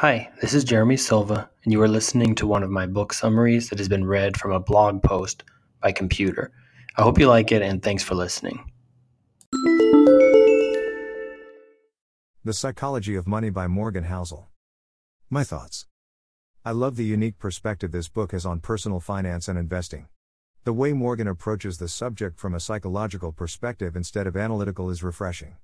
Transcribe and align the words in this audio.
Hi, 0.00 0.30
this 0.40 0.54
is 0.54 0.64
Jeremy 0.64 0.96
Silva, 0.96 1.50
and 1.62 1.74
you 1.74 1.82
are 1.82 1.86
listening 1.86 2.34
to 2.36 2.46
one 2.46 2.62
of 2.62 2.70
my 2.70 2.86
book 2.86 3.12
summaries 3.12 3.68
that 3.68 3.78
has 3.78 3.86
been 3.86 4.06
read 4.06 4.34
from 4.34 4.50
a 4.50 4.58
blog 4.58 5.02
post 5.02 5.44
by 5.82 5.92
computer. 5.92 6.52
I 6.96 7.02
hope 7.02 7.18
you 7.18 7.28
like 7.28 7.52
it, 7.52 7.60
and 7.60 7.82
thanks 7.82 8.02
for 8.02 8.14
listening. 8.14 8.64
The 12.42 12.54
Psychology 12.54 13.14
of 13.14 13.26
Money 13.26 13.50
by 13.50 13.66
Morgan 13.66 14.04
Housel. 14.04 14.46
My 15.28 15.44
thoughts. 15.44 15.84
I 16.64 16.70
love 16.70 16.96
the 16.96 17.04
unique 17.04 17.38
perspective 17.38 17.92
this 17.92 18.08
book 18.08 18.32
has 18.32 18.46
on 18.46 18.60
personal 18.60 19.00
finance 19.00 19.48
and 19.48 19.58
investing. 19.58 20.08
The 20.64 20.72
way 20.72 20.94
Morgan 20.94 21.28
approaches 21.28 21.76
the 21.76 21.88
subject 21.88 22.40
from 22.40 22.54
a 22.54 22.60
psychological 22.60 23.32
perspective 23.32 23.94
instead 23.96 24.26
of 24.26 24.34
analytical 24.34 24.88
is 24.88 25.02
refreshing. 25.02 25.56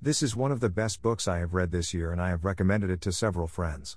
This 0.00 0.22
is 0.22 0.36
one 0.36 0.52
of 0.52 0.60
the 0.60 0.68
best 0.68 1.00
books 1.00 1.26
I 1.26 1.38
have 1.38 1.54
read 1.54 1.70
this 1.70 1.94
year, 1.94 2.12
and 2.12 2.20
I 2.20 2.28
have 2.28 2.44
recommended 2.44 2.90
it 2.90 3.00
to 3.00 3.12
several 3.12 3.46
friends. 3.46 3.96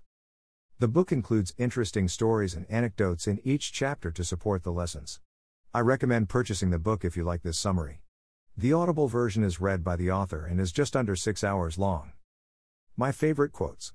The 0.79 0.87
book 0.87 1.11
includes 1.11 1.53
interesting 1.57 2.07
stories 2.07 2.55
and 2.55 2.65
anecdotes 2.69 3.27
in 3.27 3.41
each 3.43 3.73
chapter 3.73 4.09
to 4.11 4.23
support 4.23 4.63
the 4.63 4.71
lessons. 4.71 5.19
I 5.73 5.81
recommend 5.81 6.29
purchasing 6.29 6.69
the 6.69 6.79
book 6.79 7.03
if 7.03 7.17
you 7.17 7.25
like 7.25 7.43
this 7.43 7.59
summary. 7.59 7.99
The 8.55 8.71
Audible 8.71 9.09
version 9.09 9.43
is 9.43 9.59
read 9.59 9.83
by 9.83 9.97
the 9.97 10.09
author 10.09 10.45
and 10.45 10.61
is 10.61 10.71
just 10.71 10.95
under 10.95 11.17
six 11.17 11.43
hours 11.43 11.77
long. 11.77 12.13
My 12.95 13.11
favorite 13.11 13.51
quotes 13.51 13.91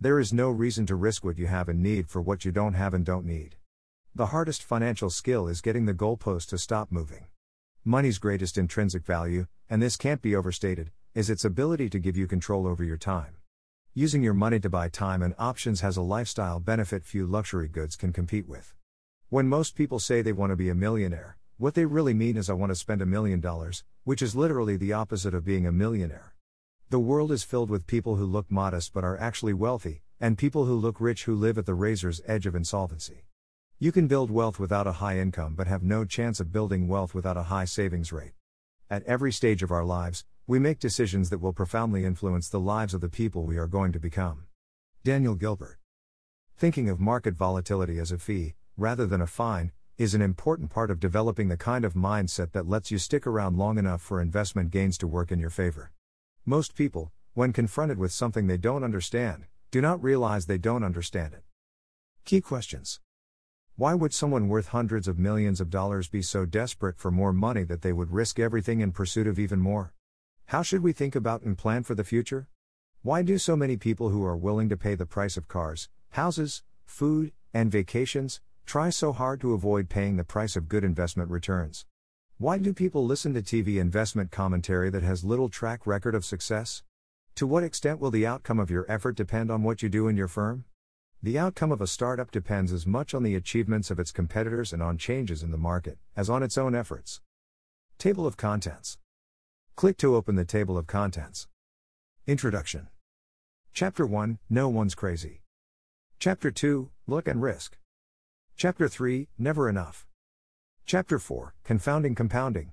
There 0.00 0.18
is 0.18 0.32
no 0.32 0.50
reason 0.50 0.86
to 0.86 0.96
risk 0.96 1.24
what 1.24 1.38
you 1.38 1.46
have 1.46 1.68
and 1.68 1.82
need 1.82 2.08
for 2.08 2.20
what 2.20 2.44
you 2.44 2.52
don't 2.52 2.74
have 2.74 2.94
and 2.94 3.04
don't 3.04 3.26
need. 3.26 3.56
The 4.14 4.26
hardest 4.26 4.62
financial 4.62 5.10
skill 5.10 5.46
is 5.46 5.60
getting 5.60 5.86
the 5.86 5.94
goalpost 5.94 6.48
to 6.48 6.58
stop 6.58 6.90
moving. 6.90 7.26
Money's 7.84 8.18
greatest 8.18 8.58
intrinsic 8.58 9.04
value, 9.04 9.46
and 9.68 9.80
this 9.80 9.96
can't 9.96 10.20
be 10.20 10.34
overstated, 10.34 10.90
is 11.14 11.30
its 11.30 11.44
ability 11.44 11.88
to 11.90 11.98
give 11.98 12.16
you 12.16 12.26
control 12.26 12.66
over 12.66 12.82
your 12.82 12.96
time. 12.96 13.36
Using 13.94 14.22
your 14.22 14.34
money 14.34 14.60
to 14.60 14.70
buy 14.70 14.88
time 14.88 15.22
and 15.22 15.34
options 15.38 15.80
has 15.80 15.96
a 15.96 16.02
lifestyle 16.02 16.60
benefit 16.60 17.04
few 17.04 17.26
luxury 17.26 17.68
goods 17.68 17.96
can 17.96 18.12
compete 18.12 18.48
with. 18.48 18.74
When 19.28 19.48
most 19.48 19.74
people 19.74 19.98
say 19.98 20.22
they 20.22 20.32
want 20.32 20.50
to 20.50 20.56
be 20.56 20.68
a 20.68 20.74
millionaire, 20.74 21.36
what 21.60 21.74
they 21.74 21.84
really 21.84 22.14
mean 22.14 22.38
is 22.38 22.48
I 22.48 22.54
want 22.54 22.70
to 22.70 22.74
spend 22.74 23.02
a 23.02 23.06
million 23.06 23.38
dollars, 23.38 23.84
which 24.04 24.22
is 24.22 24.34
literally 24.34 24.78
the 24.78 24.94
opposite 24.94 25.34
of 25.34 25.44
being 25.44 25.66
a 25.66 25.72
millionaire. 25.72 26.34
The 26.88 26.98
world 26.98 27.30
is 27.30 27.42
filled 27.42 27.68
with 27.68 27.86
people 27.86 28.16
who 28.16 28.24
look 28.24 28.50
modest 28.50 28.94
but 28.94 29.04
are 29.04 29.20
actually 29.20 29.52
wealthy, 29.52 30.00
and 30.18 30.38
people 30.38 30.64
who 30.64 30.74
look 30.74 31.02
rich 31.02 31.24
who 31.24 31.34
live 31.34 31.58
at 31.58 31.66
the 31.66 31.74
razor's 31.74 32.22
edge 32.26 32.46
of 32.46 32.54
insolvency. 32.54 33.26
You 33.78 33.92
can 33.92 34.06
build 34.06 34.30
wealth 34.30 34.58
without 34.58 34.86
a 34.86 34.92
high 34.92 35.18
income 35.18 35.54
but 35.54 35.66
have 35.66 35.82
no 35.82 36.06
chance 36.06 36.40
of 36.40 36.50
building 36.50 36.88
wealth 36.88 37.14
without 37.14 37.36
a 37.36 37.42
high 37.42 37.66
savings 37.66 38.10
rate. 38.10 38.32
At 38.88 39.02
every 39.02 39.30
stage 39.30 39.62
of 39.62 39.70
our 39.70 39.84
lives, 39.84 40.24
we 40.46 40.58
make 40.58 40.78
decisions 40.78 41.28
that 41.28 41.42
will 41.42 41.52
profoundly 41.52 42.06
influence 42.06 42.48
the 42.48 42.58
lives 42.58 42.94
of 42.94 43.02
the 43.02 43.10
people 43.10 43.44
we 43.44 43.58
are 43.58 43.66
going 43.66 43.92
to 43.92 44.00
become. 44.00 44.44
Daniel 45.04 45.34
Gilbert. 45.34 45.76
Thinking 46.56 46.88
of 46.88 47.00
market 47.00 47.34
volatility 47.34 47.98
as 47.98 48.12
a 48.12 48.16
fee, 48.16 48.54
rather 48.78 49.04
than 49.04 49.20
a 49.20 49.26
fine, 49.26 49.72
is 50.00 50.14
an 50.14 50.22
important 50.22 50.70
part 50.70 50.90
of 50.90 50.98
developing 50.98 51.48
the 51.48 51.58
kind 51.58 51.84
of 51.84 51.92
mindset 51.92 52.52
that 52.52 52.66
lets 52.66 52.90
you 52.90 52.96
stick 52.96 53.26
around 53.26 53.58
long 53.58 53.76
enough 53.76 54.00
for 54.00 54.18
investment 54.18 54.70
gains 54.70 54.96
to 54.96 55.06
work 55.06 55.30
in 55.30 55.38
your 55.38 55.50
favor. 55.50 55.92
Most 56.46 56.74
people, 56.74 57.12
when 57.34 57.52
confronted 57.52 57.98
with 57.98 58.10
something 58.10 58.46
they 58.46 58.56
don't 58.56 58.82
understand, 58.82 59.44
do 59.70 59.82
not 59.82 60.02
realize 60.02 60.46
they 60.46 60.56
don't 60.56 60.84
understand 60.84 61.34
it. 61.34 61.42
Key 62.24 62.40
questions 62.40 62.98
Why 63.76 63.92
would 63.92 64.14
someone 64.14 64.48
worth 64.48 64.68
hundreds 64.68 65.06
of 65.06 65.18
millions 65.18 65.60
of 65.60 65.68
dollars 65.68 66.08
be 66.08 66.22
so 66.22 66.46
desperate 66.46 66.98
for 66.98 67.10
more 67.10 67.34
money 67.34 67.64
that 67.64 67.82
they 67.82 67.92
would 67.92 68.10
risk 68.10 68.38
everything 68.38 68.80
in 68.80 68.92
pursuit 68.92 69.26
of 69.26 69.38
even 69.38 69.60
more? 69.60 69.92
How 70.46 70.62
should 70.62 70.82
we 70.82 70.94
think 70.94 71.14
about 71.14 71.42
and 71.42 71.58
plan 71.58 71.82
for 71.82 71.94
the 71.94 72.04
future? 72.04 72.48
Why 73.02 73.20
do 73.20 73.36
so 73.36 73.54
many 73.54 73.76
people 73.76 74.08
who 74.08 74.24
are 74.24 74.34
willing 74.34 74.70
to 74.70 74.78
pay 74.78 74.94
the 74.94 75.04
price 75.04 75.36
of 75.36 75.46
cars, 75.46 75.90
houses, 76.12 76.62
food, 76.86 77.32
and 77.52 77.70
vacations 77.70 78.40
Try 78.70 78.90
so 78.90 79.12
hard 79.12 79.40
to 79.40 79.52
avoid 79.52 79.88
paying 79.88 80.16
the 80.16 80.22
price 80.22 80.54
of 80.54 80.68
good 80.68 80.84
investment 80.84 81.28
returns. 81.28 81.86
Why 82.38 82.56
do 82.56 82.72
people 82.72 83.04
listen 83.04 83.34
to 83.34 83.42
TV 83.42 83.80
investment 83.80 84.30
commentary 84.30 84.90
that 84.90 85.02
has 85.02 85.24
little 85.24 85.48
track 85.48 85.88
record 85.88 86.14
of 86.14 86.24
success? 86.24 86.84
To 87.34 87.48
what 87.48 87.64
extent 87.64 87.98
will 87.98 88.12
the 88.12 88.28
outcome 88.28 88.60
of 88.60 88.70
your 88.70 88.86
effort 88.88 89.16
depend 89.16 89.50
on 89.50 89.64
what 89.64 89.82
you 89.82 89.88
do 89.88 90.06
in 90.06 90.16
your 90.16 90.28
firm? 90.28 90.66
The 91.20 91.36
outcome 91.36 91.72
of 91.72 91.80
a 91.80 91.88
startup 91.88 92.30
depends 92.30 92.72
as 92.72 92.86
much 92.86 93.12
on 93.12 93.24
the 93.24 93.34
achievements 93.34 93.90
of 93.90 93.98
its 93.98 94.12
competitors 94.12 94.72
and 94.72 94.84
on 94.84 94.98
changes 94.98 95.42
in 95.42 95.50
the 95.50 95.58
market 95.58 95.98
as 96.16 96.30
on 96.30 96.44
its 96.44 96.56
own 96.56 96.72
efforts. 96.72 97.20
Table 97.98 98.24
of 98.24 98.36
Contents. 98.36 98.98
Click 99.74 99.96
to 99.96 100.14
open 100.14 100.36
the 100.36 100.44
table 100.44 100.78
of 100.78 100.86
contents. 100.86 101.48
Introduction. 102.24 102.86
Chapter 103.72 104.06
1 104.06 104.38
No 104.48 104.68
One's 104.68 104.94
Crazy. 104.94 105.42
Chapter 106.20 106.52
2 106.52 106.88
Luck 107.08 107.26
and 107.26 107.42
Risk. 107.42 107.79
Chapter 108.60 108.88
3 108.88 109.26
Never 109.38 109.70
Enough. 109.70 110.06
Chapter 110.84 111.18
4 111.18 111.54
Confounding 111.64 112.14
Compounding. 112.14 112.72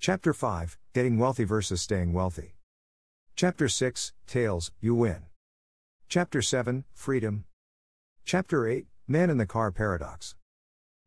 Chapter 0.00 0.32
5 0.32 0.78
Getting 0.94 1.16
Wealthy 1.16 1.44
versus 1.44 1.80
Staying 1.80 2.12
Wealthy. 2.12 2.56
Chapter 3.36 3.68
6 3.68 4.12
Tails, 4.26 4.72
You 4.80 4.96
Win. 4.96 5.26
Chapter 6.08 6.42
7 6.42 6.86
Freedom. 6.92 7.44
Chapter 8.24 8.66
8 8.66 8.86
Man 9.06 9.30
in 9.30 9.38
the 9.38 9.46
Car 9.46 9.70
Paradox. 9.70 10.34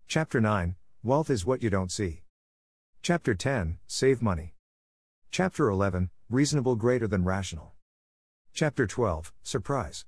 Chapter 0.07 0.39
9 0.39 0.77
Wealth 1.03 1.29
is 1.29 1.45
What 1.45 1.61
You 1.61 1.69
Don't 1.69 1.91
See. 1.91 2.23
Chapter 3.01 3.35
10 3.35 3.79
Save 3.85 4.21
Money. 4.21 4.53
Chapter 5.29 5.67
11 5.67 6.09
Reasonable 6.29 6.77
Greater 6.77 7.09
Than 7.09 7.25
Rational. 7.25 7.73
Chapter 8.53 8.87
12 8.87 9.33
Surprise. 9.43 10.05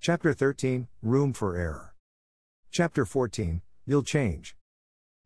Chapter 0.00 0.32
13 0.32 0.86
Room 1.02 1.32
for 1.32 1.56
Error. 1.56 1.91
Chapter 2.72 3.04
14 3.04 3.60
You'll 3.84 4.02
Change. 4.02 4.56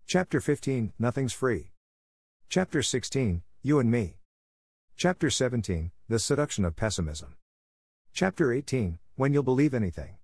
Chapter 0.05 0.41
15 0.41 0.95
Nothing's 0.99 1.33
Free. 1.33 1.71
Chapter 2.49 2.83
16 2.83 3.45
You 3.63 3.79
and 3.79 3.89
Me. 3.89 4.17
Chapter 4.97 5.31
17 5.31 5.93
The 6.09 6.19
Seduction 6.19 6.65
of 6.65 6.75
Pessimism. 6.75 7.37
Chapter 8.13 8.53
18 8.53 8.99
When 9.15 9.33
You'll 9.33 9.45
Believe 9.45 9.75
Anything. 9.75 10.17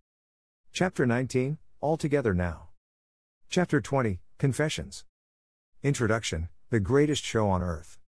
Chapter 0.73 1.07
19 1.07 1.59
All 1.81 1.97
Together 1.97 2.35
Now. 2.35 2.71
Chapter 3.49 3.81
20 3.81 4.19
Confessions. 4.39 5.05
Introduction 5.85 6.49
The 6.71 6.81
Greatest 6.81 7.25
Show 7.25 7.49
on 7.49 7.63
Earth. 7.63 8.01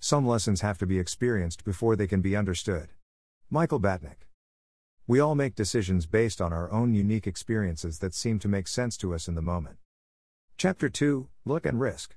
Some 0.00 0.26
lessons 0.26 0.62
have 0.62 0.78
to 0.78 0.86
be 0.86 0.98
experienced 0.98 1.62
before 1.62 1.94
they 1.94 2.08
can 2.08 2.20
be 2.20 2.34
understood. 2.34 2.88
Michael 3.50 3.78
Batnick. 3.78 4.26
We 5.06 5.20
all 5.20 5.36
make 5.36 5.54
decisions 5.54 6.06
based 6.06 6.40
on 6.40 6.52
our 6.52 6.68
own 6.72 6.92
unique 6.92 7.28
experiences 7.28 8.00
that 8.00 8.14
seem 8.14 8.40
to 8.40 8.48
make 8.48 8.66
sense 8.66 8.96
to 8.96 9.14
us 9.14 9.28
in 9.28 9.36
the 9.36 9.42
moment. 9.42 9.76
Chapter 10.56 10.88
2 10.88 11.28
Luck 11.44 11.66
and 11.66 11.80
Risk. 11.80 12.16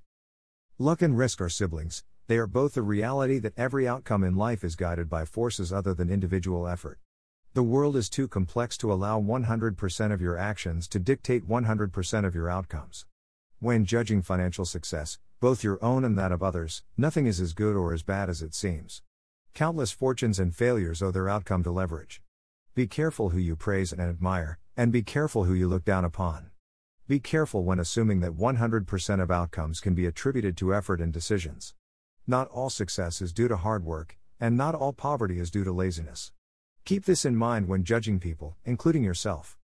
Luck 0.79 1.03
and 1.03 1.15
risk 1.15 1.39
are 1.41 1.47
siblings, 1.47 2.03
they 2.25 2.37
are 2.37 2.47
both 2.47 2.73
the 2.73 2.81
reality 2.81 3.37
that 3.37 3.53
every 3.55 3.87
outcome 3.87 4.23
in 4.23 4.35
life 4.35 4.63
is 4.63 4.75
guided 4.75 5.11
by 5.11 5.25
forces 5.25 5.71
other 5.71 5.93
than 5.93 6.09
individual 6.09 6.67
effort. 6.67 6.97
The 7.57 7.63
world 7.63 7.95
is 7.95 8.07
too 8.07 8.27
complex 8.27 8.77
to 8.77 8.93
allow 8.93 9.19
100% 9.19 10.11
of 10.13 10.21
your 10.21 10.37
actions 10.37 10.87
to 10.89 10.99
dictate 10.99 11.49
100% 11.49 12.23
of 12.23 12.35
your 12.35 12.51
outcomes. 12.51 13.07
When 13.57 13.83
judging 13.83 14.21
financial 14.21 14.63
success, 14.63 15.17
both 15.39 15.63
your 15.63 15.83
own 15.83 16.05
and 16.05 16.15
that 16.19 16.31
of 16.31 16.43
others, 16.43 16.83
nothing 16.97 17.25
is 17.25 17.41
as 17.41 17.53
good 17.53 17.75
or 17.75 17.93
as 17.93 18.03
bad 18.03 18.29
as 18.29 18.43
it 18.43 18.53
seems. 18.53 19.01
Countless 19.55 19.91
fortunes 19.91 20.37
and 20.37 20.55
failures 20.55 21.01
owe 21.01 21.09
their 21.09 21.27
outcome 21.27 21.63
to 21.63 21.71
leverage. 21.71 22.21
Be 22.75 22.85
careful 22.85 23.29
who 23.29 23.39
you 23.39 23.55
praise 23.55 23.91
and 23.91 24.01
admire, 24.03 24.59
and 24.77 24.91
be 24.91 25.01
careful 25.01 25.45
who 25.45 25.55
you 25.55 25.67
look 25.67 25.83
down 25.83 26.05
upon. 26.05 26.51
Be 27.07 27.19
careful 27.19 27.63
when 27.63 27.79
assuming 27.79 28.19
that 28.19 28.37
100% 28.37 29.19
of 29.19 29.31
outcomes 29.31 29.79
can 29.79 29.95
be 29.95 30.05
attributed 30.05 30.57
to 30.57 30.75
effort 30.75 31.01
and 31.01 31.11
decisions. 31.11 31.73
Not 32.27 32.49
all 32.49 32.69
success 32.69 33.19
is 33.19 33.33
due 33.33 33.47
to 33.47 33.57
hard 33.57 33.83
work, 33.83 34.19
and 34.39 34.55
not 34.55 34.75
all 34.75 34.93
poverty 34.93 35.39
is 35.39 35.49
due 35.49 35.63
to 35.63 35.71
laziness. 35.71 36.31
Keep 36.87 37.03
this 37.03 37.25
in 37.25 37.35
mind 37.35 37.67
when 37.67 37.83
judging 37.83 38.17
people, 38.17 38.55
including 38.63 39.03
yourself. 39.03 39.57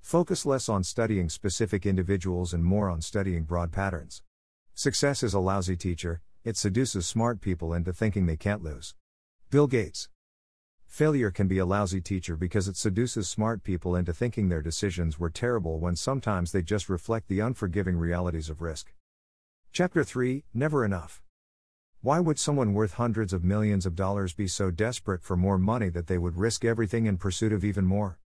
Focus 0.00 0.46
less 0.46 0.68
on 0.68 0.84
studying 0.84 1.28
specific 1.28 1.84
individuals 1.84 2.54
and 2.54 2.64
more 2.64 2.88
on 2.88 3.00
studying 3.00 3.42
broad 3.42 3.72
patterns. 3.72 4.22
Success 4.74 5.24
is 5.24 5.34
a 5.34 5.40
lousy 5.40 5.74
teacher, 5.74 6.20
it 6.44 6.56
seduces 6.56 7.04
smart 7.04 7.40
people 7.40 7.74
into 7.74 7.92
thinking 7.92 8.26
they 8.26 8.36
can't 8.36 8.62
lose. 8.62 8.94
Bill 9.50 9.66
Gates. 9.66 10.08
Failure 10.86 11.32
can 11.32 11.48
be 11.48 11.58
a 11.58 11.66
lousy 11.66 12.00
teacher 12.00 12.36
because 12.36 12.68
it 12.68 12.76
seduces 12.76 13.28
smart 13.28 13.64
people 13.64 13.96
into 13.96 14.12
thinking 14.12 14.48
their 14.48 14.62
decisions 14.62 15.18
were 15.18 15.30
terrible 15.30 15.80
when 15.80 15.96
sometimes 15.96 16.52
they 16.52 16.62
just 16.62 16.88
reflect 16.88 17.26
the 17.26 17.40
unforgiving 17.40 17.96
realities 17.96 18.48
of 18.48 18.62
risk. 18.62 18.94
Chapter 19.72 20.04
3 20.04 20.44
Never 20.54 20.84
Enough. 20.84 21.22
Why 22.00 22.20
would 22.20 22.38
someone 22.38 22.74
worth 22.74 22.92
hundreds 22.92 23.32
of 23.32 23.42
millions 23.42 23.84
of 23.84 23.96
dollars 23.96 24.32
be 24.32 24.46
so 24.46 24.70
desperate 24.70 25.20
for 25.20 25.36
more 25.36 25.58
money 25.58 25.88
that 25.88 26.06
they 26.06 26.16
would 26.16 26.36
risk 26.36 26.64
everything 26.64 27.06
in 27.06 27.18
pursuit 27.18 27.52
of 27.52 27.64
even 27.64 27.84
more? 27.84 28.20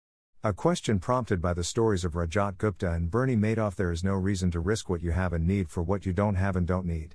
A 0.44 0.54
question 0.54 0.98
prompted 0.98 1.40
by 1.40 1.54
the 1.54 1.64
stories 1.64 2.04
of 2.04 2.14
Rajat 2.14 2.58
Gupta 2.58 2.92
and 2.92 3.12
Bernie 3.12 3.36
Madoff 3.36 3.76
There 3.76 3.92
is 3.92 4.04
no 4.04 4.16
reason 4.16 4.50
to 4.52 4.60
risk 4.60 4.90
what 4.90 5.04
you 5.04 5.12
have 5.12 5.34
and 5.34 5.46
need 5.46 5.70
for 5.70 5.84
what 5.84 6.04
you 6.04 6.14
don't 6.14 6.34
have 6.34 6.56
and 6.56 6.66
don't 6.66 6.88
need. 6.88 7.14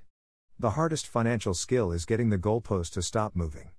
The 0.56 0.70
hardest 0.70 1.08
financial 1.08 1.54
skill 1.54 1.90
is 1.90 2.04
getting 2.04 2.30
the 2.30 2.38
goalpost 2.38 2.92
to 2.92 3.02
stop 3.02 3.34
moving. 3.34 3.70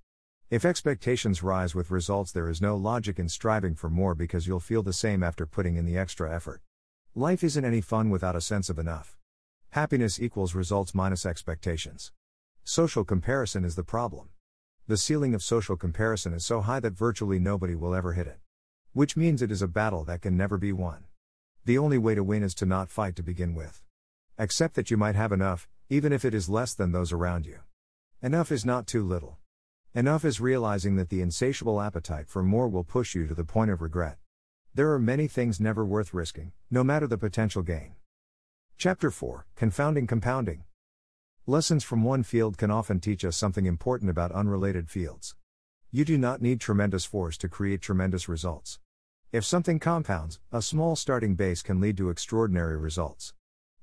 If 0.50 0.66
expectations 0.66 1.42
rise 1.42 1.74
with 1.74 1.90
results, 1.90 2.30
there 2.30 2.50
is 2.50 2.60
no 2.60 2.76
logic 2.76 3.18
in 3.18 3.30
striving 3.30 3.74
for 3.74 3.88
more 3.88 4.14
because 4.14 4.46
you'll 4.46 4.60
feel 4.60 4.82
the 4.82 4.92
same 4.92 5.22
after 5.22 5.46
putting 5.46 5.76
in 5.76 5.86
the 5.86 5.96
extra 5.96 6.30
effort. 6.30 6.60
Life 7.14 7.42
isn't 7.42 7.64
any 7.64 7.80
fun 7.80 8.10
without 8.10 8.36
a 8.36 8.42
sense 8.42 8.68
of 8.68 8.78
enough. 8.78 9.16
Happiness 9.70 10.20
equals 10.20 10.54
results 10.54 10.94
minus 10.94 11.24
expectations. 11.24 12.12
Social 12.68 13.04
comparison 13.04 13.64
is 13.64 13.76
the 13.76 13.84
problem. 13.84 14.30
The 14.88 14.96
ceiling 14.96 15.36
of 15.36 15.42
social 15.44 15.76
comparison 15.76 16.34
is 16.34 16.44
so 16.44 16.62
high 16.62 16.80
that 16.80 16.94
virtually 16.94 17.38
nobody 17.38 17.76
will 17.76 17.94
ever 17.94 18.14
hit 18.14 18.26
it. 18.26 18.40
Which 18.92 19.16
means 19.16 19.40
it 19.40 19.52
is 19.52 19.62
a 19.62 19.68
battle 19.68 20.02
that 20.06 20.20
can 20.20 20.36
never 20.36 20.58
be 20.58 20.72
won. 20.72 21.04
The 21.64 21.78
only 21.78 21.96
way 21.96 22.16
to 22.16 22.24
win 22.24 22.42
is 22.42 22.56
to 22.56 22.66
not 22.66 22.90
fight 22.90 23.14
to 23.16 23.22
begin 23.22 23.54
with. 23.54 23.84
Accept 24.36 24.74
that 24.74 24.90
you 24.90 24.96
might 24.96 25.14
have 25.14 25.30
enough, 25.30 25.68
even 25.88 26.12
if 26.12 26.24
it 26.24 26.34
is 26.34 26.48
less 26.48 26.74
than 26.74 26.90
those 26.90 27.12
around 27.12 27.46
you. 27.46 27.60
Enough 28.20 28.50
is 28.50 28.64
not 28.64 28.88
too 28.88 29.06
little. 29.06 29.38
Enough 29.94 30.24
is 30.24 30.40
realizing 30.40 30.96
that 30.96 31.08
the 31.08 31.22
insatiable 31.22 31.80
appetite 31.80 32.28
for 32.28 32.42
more 32.42 32.66
will 32.66 32.82
push 32.82 33.14
you 33.14 33.28
to 33.28 33.34
the 33.34 33.44
point 33.44 33.70
of 33.70 33.80
regret. 33.80 34.18
There 34.74 34.90
are 34.90 34.98
many 34.98 35.28
things 35.28 35.60
never 35.60 35.84
worth 35.84 36.12
risking, 36.12 36.50
no 36.68 36.82
matter 36.82 37.06
the 37.06 37.16
potential 37.16 37.62
gain. 37.62 37.94
Chapter 38.76 39.12
4 39.12 39.46
Confounding 39.54 40.08
Compounding. 40.08 40.64
Lessons 41.48 41.84
from 41.84 42.02
one 42.02 42.24
field 42.24 42.58
can 42.58 42.72
often 42.72 42.98
teach 42.98 43.24
us 43.24 43.36
something 43.36 43.66
important 43.66 44.10
about 44.10 44.32
unrelated 44.32 44.90
fields. 44.90 45.36
You 45.92 46.04
do 46.04 46.18
not 46.18 46.42
need 46.42 46.60
tremendous 46.60 47.04
force 47.04 47.38
to 47.38 47.48
create 47.48 47.80
tremendous 47.80 48.28
results. 48.28 48.80
If 49.30 49.44
something 49.44 49.78
compounds, 49.78 50.40
a 50.50 50.60
small 50.60 50.96
starting 50.96 51.36
base 51.36 51.62
can 51.62 51.80
lead 51.80 51.98
to 51.98 52.10
extraordinary 52.10 52.76
results. 52.76 53.32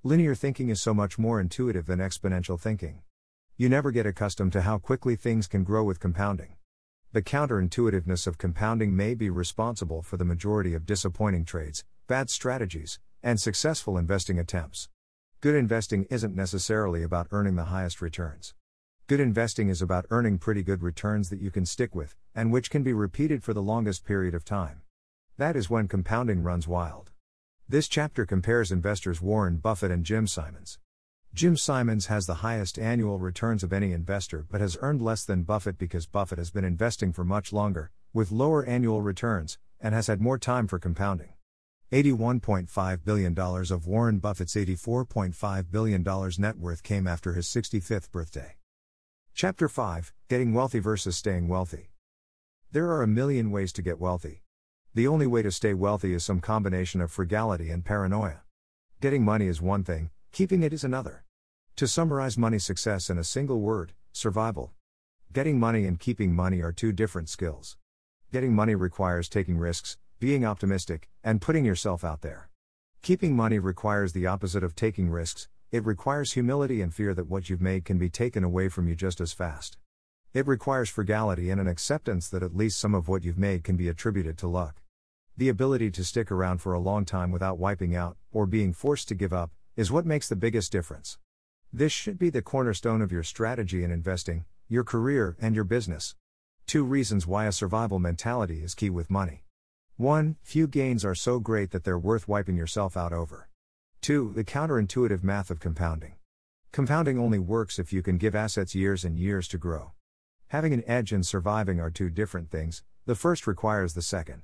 Linear 0.03 0.35
thinking 0.35 0.67
is 0.67 0.81
so 0.81 0.93
much 0.93 1.17
more 1.17 1.39
intuitive 1.39 1.85
than 1.85 1.99
exponential 1.99 2.59
thinking. 2.59 3.01
You 3.55 3.69
never 3.69 3.91
get 3.91 4.05
accustomed 4.05 4.51
to 4.51 4.63
how 4.63 4.77
quickly 4.77 5.15
things 5.15 5.47
can 5.47 5.63
grow 5.63 5.85
with 5.85 6.01
compounding. 6.01 6.57
The 7.13 7.21
counterintuitiveness 7.21 8.27
of 8.27 8.37
compounding 8.37 8.93
may 8.93 9.13
be 9.13 9.29
responsible 9.29 10.01
for 10.01 10.17
the 10.17 10.25
majority 10.25 10.73
of 10.73 10.85
disappointing 10.85 11.45
trades, 11.45 11.85
bad 12.07 12.29
strategies, 12.29 12.99
and 13.23 13.39
successful 13.39 13.97
investing 13.97 14.37
attempts. 14.37 14.89
Good 15.43 15.55
investing 15.55 16.05
isn't 16.09 16.37
necessarily 16.37 17.03
about 17.03 17.27
earning 17.31 17.57
the 17.57 17.65
highest 17.65 18.01
returns. 18.01 18.53
Good 19.07 19.19
investing 19.19 19.67
is 19.67 19.81
about 19.81 20.05
earning 20.09 20.37
pretty 20.37 20.63
good 20.63 20.81
returns 20.81 21.29
that 21.29 21.41
you 21.41 21.51
can 21.51 21.65
stick 21.65 21.93
with, 21.93 22.15
and 22.33 22.49
which 22.49 22.69
can 22.69 22.81
be 22.81 22.93
repeated 22.93 23.43
for 23.43 23.53
the 23.53 23.61
longest 23.61 24.05
period 24.05 24.35
of 24.35 24.45
time. 24.45 24.83
That 25.37 25.57
is 25.57 25.69
when 25.69 25.89
compounding 25.89 26.43
runs 26.43 26.65
wild. 26.65 27.11
This 27.67 27.89
chapter 27.89 28.25
compares 28.25 28.71
investors 28.71 29.21
Warren 29.21 29.57
Buffett 29.57 29.91
and 29.91 30.05
Jim 30.05 30.27
Simons. 30.27 30.79
Jim 31.33 31.57
Simons 31.57 32.05
has 32.05 32.25
the 32.25 32.35
highest 32.35 32.79
annual 32.79 33.19
returns 33.19 33.63
of 33.63 33.73
any 33.73 33.91
investor 33.91 34.45
but 34.49 34.61
has 34.61 34.77
earned 34.79 35.01
less 35.01 35.25
than 35.25 35.43
Buffett 35.43 35.77
because 35.77 36.07
Buffett 36.07 36.37
has 36.37 36.51
been 36.51 36.63
investing 36.63 37.11
for 37.11 37.25
much 37.25 37.51
longer, 37.51 37.91
with 38.13 38.31
lower 38.31 38.63
annual 38.63 39.01
returns, 39.01 39.57
and 39.81 39.93
has 39.93 40.07
had 40.07 40.21
more 40.21 40.37
time 40.37 40.67
for 40.67 40.79
compounding. 40.79 41.32
$81.5 41.93 43.05
billion 43.05 43.37
of 43.37 43.85
Warren 43.85 44.17
Buffett's 44.17 44.55
$84.5 44.55 45.71
billion 45.71 46.03
net 46.39 46.57
worth 46.57 46.81
came 46.81 47.05
after 47.05 47.33
his 47.33 47.45
65th 47.45 48.09
birthday. 48.09 48.55
Chapter 49.35 49.69
5 49.69 50.11
Getting 50.27 50.55
Wealthy 50.55 50.79
versus 50.79 51.15
Staying 51.15 51.47
Wealthy. 51.47 51.91
There 52.71 52.89
are 52.89 53.03
a 53.03 53.07
million 53.07 53.51
ways 53.51 53.71
to 53.73 53.83
get 53.83 53.99
wealthy. 53.99 54.41
The 54.95 55.07
only 55.07 55.27
way 55.27 55.43
to 55.43 55.51
stay 55.51 55.75
wealthy 55.75 56.15
is 56.15 56.25
some 56.25 56.39
combination 56.39 56.99
of 56.99 57.11
frugality 57.11 57.69
and 57.69 57.85
paranoia. 57.85 58.41
Getting 58.99 59.23
money 59.23 59.45
is 59.45 59.61
one 59.61 59.83
thing, 59.83 60.09
Keeping 60.31 60.63
it 60.63 60.73
is 60.73 60.83
another. 60.83 61.25
To 61.75 61.87
summarize 61.87 62.39
money 62.39 62.57
success 62.57 63.11
in 63.11 63.19
a 63.19 63.23
single 63.23 63.61
word 63.61 63.93
survival. 64.13 64.71
Getting 65.31 65.59
money 65.59 65.85
and 65.85 65.99
keeping 65.99 66.33
money 66.33 66.59
are 66.59 66.71
two 66.71 66.91
different 66.91 67.29
skills. 67.29 67.77
Getting 68.31 68.55
money 68.55 68.73
requires 68.73 69.29
taking 69.29 69.59
risks, 69.59 69.97
being 70.19 70.45
optimistic, 70.45 71.09
and 71.23 71.41
putting 71.41 71.65
yourself 71.65 72.03
out 72.03 72.21
there. 72.21 72.49
Keeping 73.01 73.35
money 73.35 73.59
requires 73.59 74.13
the 74.13 74.27
opposite 74.27 74.63
of 74.63 74.75
taking 74.75 75.09
risks, 75.09 75.49
it 75.71 75.85
requires 75.85 76.33
humility 76.33 76.81
and 76.81 76.93
fear 76.93 77.13
that 77.13 77.27
what 77.27 77.49
you've 77.49 77.61
made 77.61 77.83
can 77.83 77.97
be 77.97 78.09
taken 78.09 78.43
away 78.43 78.69
from 78.69 78.87
you 78.87 78.95
just 78.95 79.19
as 79.19 79.33
fast. 79.33 79.77
It 80.33 80.47
requires 80.47 80.89
frugality 80.89 81.49
and 81.49 81.59
an 81.59 81.67
acceptance 81.67 82.29
that 82.29 82.43
at 82.43 82.55
least 82.55 82.79
some 82.79 82.95
of 82.95 83.07
what 83.07 83.23
you've 83.23 83.37
made 83.37 83.63
can 83.63 83.75
be 83.75 83.87
attributed 83.87 84.37
to 84.39 84.47
luck. 84.47 84.81
The 85.35 85.49
ability 85.49 85.91
to 85.91 86.03
stick 86.03 86.31
around 86.31 86.59
for 86.59 86.73
a 86.73 86.79
long 86.79 87.05
time 87.05 87.31
without 87.31 87.57
wiping 87.57 87.95
out, 87.95 88.17
or 88.31 88.45
being 88.45 88.71
forced 88.71 89.07
to 89.07 89.15
give 89.15 89.33
up, 89.33 89.51
is 89.75 89.91
what 89.91 90.05
makes 90.05 90.29
the 90.29 90.35
biggest 90.35 90.71
difference. 90.71 91.17
This 91.71 91.91
should 91.91 92.19
be 92.19 92.29
the 92.29 92.41
cornerstone 92.41 93.01
of 93.01 93.11
your 93.11 93.23
strategy 93.23 93.83
in 93.83 93.91
investing, 93.91 94.45
your 94.69 94.83
career, 94.83 95.35
and 95.41 95.55
your 95.55 95.63
business. 95.63 96.15
Two 96.67 96.83
reasons 96.83 97.27
why 97.27 97.45
a 97.45 97.51
survival 97.51 97.99
mentality 97.99 98.63
is 98.63 98.75
key 98.75 98.89
with 98.89 99.09
money. 99.09 99.42
1. 99.97 100.37
Few 100.41 100.65
gains 100.65 101.05
are 101.05 101.13
so 101.13 101.39
great 101.39 101.69
that 101.69 101.83
they're 101.83 101.99
worth 101.99 102.27
wiping 102.27 102.57
yourself 102.57 102.97
out 102.97 103.13
over. 103.13 103.47
2. 104.01 104.33
The 104.35 104.43
counterintuitive 104.43 105.23
math 105.23 105.51
of 105.51 105.59
compounding. 105.59 106.15
Compounding 106.71 107.19
only 107.19 107.37
works 107.37 107.77
if 107.77 107.93
you 107.93 108.01
can 108.01 108.17
give 108.17 108.33
assets 108.33 108.73
years 108.73 109.05
and 109.05 109.19
years 109.19 109.47
to 109.49 109.59
grow. 109.59 109.91
Having 110.47 110.73
an 110.73 110.83
edge 110.87 111.11
and 111.11 111.23
surviving 111.23 111.79
are 111.79 111.91
two 111.91 112.09
different 112.09 112.49
things, 112.49 112.81
the 113.05 113.13
first 113.13 113.45
requires 113.45 113.93
the 113.93 114.01
second. 114.01 114.41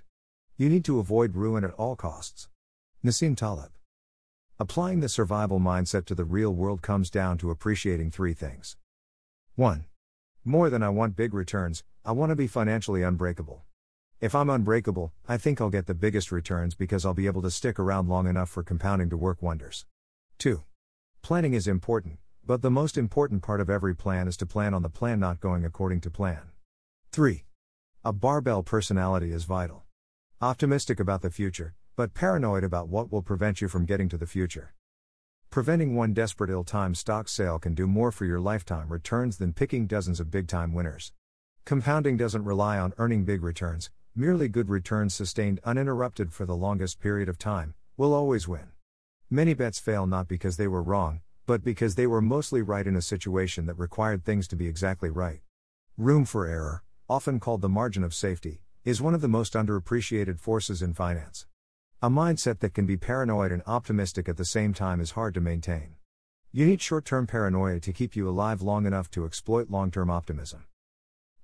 You 0.56 0.70
need 0.70 0.86
to 0.86 1.00
avoid 1.00 1.36
ruin 1.36 1.63
at 1.63 1.74
all 1.74 1.96
costs. 1.96 2.48
Nassim 3.03 3.36
Taleb. 3.36 3.72
Applying 4.60 5.00
the 5.00 5.10
survival 5.10 5.60
mindset 5.60 6.06
to 6.06 6.15
the 6.15 6.25
real 6.25 6.53
world 6.53 6.84
comes 6.84 7.10
down 7.10 7.39
to 7.39 7.50
appreciating 7.50 8.12
three 8.12 8.36
things. 8.36 8.77
1. 9.56 9.86
More 10.46 10.70
than 10.70 10.84
I 10.84 10.89
want 10.89 11.15
big 11.15 11.34
returns, 11.34 11.84
I 12.06 12.12
want 12.12 12.29
to 12.29 12.36
be 12.36 12.46
financially 12.46 13.01
unbreakable. 13.01 13.63
If 14.22 14.36
I'm 14.36 14.50
unbreakable, 14.50 15.14
I 15.30 15.38
think 15.38 15.62
I'll 15.62 15.70
get 15.70 15.86
the 15.86 15.94
biggest 15.94 16.30
returns 16.30 16.76
because 16.76 17.06
I'll 17.06 17.14
be 17.14 17.28
able 17.28 17.42
to 17.42 17.50
stick 17.50 17.80
around 17.80 18.10
long 18.10 18.28
enough 18.28 18.50
for 18.50 18.64
compounding 18.64 19.10
to 19.12 19.18
work 19.18 19.42
wonders. 19.42 19.86
2. 20.40 20.62
Planning 21.22 21.54
is 21.54 21.70
important, 21.70 22.20
but 22.46 22.62
the 22.62 22.70
most 22.70 22.98
important 22.98 23.44
part 23.44 23.62
of 23.62 23.70
every 23.70 23.96
plan 23.96 24.28
is 24.28 24.36
to 24.36 24.46
plan 24.46 24.74
on 24.74 24.82
the 24.82 24.90
plan 24.90 25.22
not 25.22 25.40
going 25.40 25.64
according 25.64 26.02
to 26.02 26.12
plan. 26.12 26.50
3. 27.14 27.46
A 28.04 28.12
barbell 28.12 28.62
personality 28.62 29.32
is 29.32 29.46
vital. 29.46 29.84
Optimistic 30.42 31.00
about 31.00 31.22
the 31.22 31.32
future, 31.32 31.76
but 31.96 32.14
paranoid 32.14 32.66
about 32.66 32.90
what 32.90 33.10
will 33.10 33.22
prevent 33.22 33.62
you 33.62 33.70
from 33.70 33.86
getting 33.86 34.10
to 34.10 34.18
the 34.18 34.28
future. 34.28 34.74
Preventing 35.50 35.96
one 35.96 36.14
desperate 36.14 36.50
ill 36.50 36.66
timed 36.66 36.98
stock 36.98 37.30
sale 37.30 37.58
can 37.58 37.74
do 37.74 37.88
more 37.88 38.12
for 38.12 38.26
your 38.26 38.42
lifetime 38.42 38.90
returns 38.90 39.38
than 39.38 39.54
picking 39.54 39.88
dozens 39.88 40.20
of 40.20 40.30
big 40.30 40.50
time 40.50 40.74
winners. 40.74 41.14
Compounding 41.64 42.18
doesn't 42.18 42.44
rely 42.44 42.78
on 42.78 42.94
earning 42.98 43.24
big 43.24 43.44
returns, 43.44 43.90
merely 44.20 44.50
good 44.50 44.70
returns 44.70 45.16
sustained 45.16 45.62
uninterrupted 45.64 46.34
for 46.34 46.46
the 46.46 46.56
longest 46.56 47.00
period 47.00 47.30
of 47.30 47.38
time, 47.38 47.74
will 47.96 48.14
always 48.14 48.50
win. 48.50 48.68
Many 49.30 49.54
bets 49.54 49.80
fail 49.80 50.06
not 50.06 50.28
because 50.28 50.58
they 50.58 50.68
were 50.68 50.84
wrong, 50.84 51.22
but 51.46 51.64
because 51.64 51.96
they 51.96 52.06
were 52.06 52.22
mostly 52.22 52.62
right 52.62 52.86
in 52.86 52.98
a 52.98 53.02
situation 53.02 53.66
that 53.66 53.80
required 53.80 54.26
things 54.26 54.46
to 54.50 54.58
be 54.58 54.68
exactly 54.68 55.10
right. 55.10 55.40
Room 55.98 56.26
for 56.26 56.48
error, 56.48 56.84
often 57.08 57.40
called 57.40 57.62
the 57.62 57.70
margin 57.70 58.04
of 58.04 58.14
safety, 58.14 58.60
is 58.84 59.02
one 59.02 59.14
of 59.14 59.22
the 59.22 59.30
most 59.30 59.54
underappreciated 59.54 60.38
forces 60.38 60.82
in 60.82 60.94
finance. 60.94 61.48
A 62.02 62.10
mindset 62.10 62.60
that 62.60 62.74
can 62.74 62.86
be 62.86 62.98
paranoid 62.98 63.54
and 63.54 63.64
optimistic 63.66 64.28
at 64.28 64.36
the 64.36 64.44
same 64.44 64.74
time 64.74 65.00
is 65.00 65.12
hard 65.12 65.34
to 65.36 65.40
maintain. 65.40 65.96
You 66.52 66.66
need 66.66 66.82
short 66.82 67.06
term 67.06 67.26
paranoia 67.26 67.80
to 67.80 67.94
keep 67.94 68.18
you 68.18 68.28
alive 68.28 68.62
long 68.62 68.86
enough 68.86 69.10
to 69.12 69.24
exploit 69.24 69.70
long 69.70 69.92
term 69.92 70.10
optimism. 70.10 70.66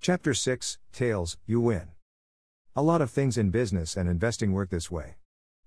Chapter 0.01 0.33
6 0.33 0.77
Tails, 0.91 1.37
You 1.45 1.61
Win. 1.61 1.94
A 2.77 2.83
lot 2.83 2.99
of 2.99 3.09
things 3.09 3.37
in 3.37 3.51
business 3.51 3.95
and 3.95 4.09
investing 4.09 4.51
work 4.51 4.69
this 4.69 4.91
way. 4.91 5.15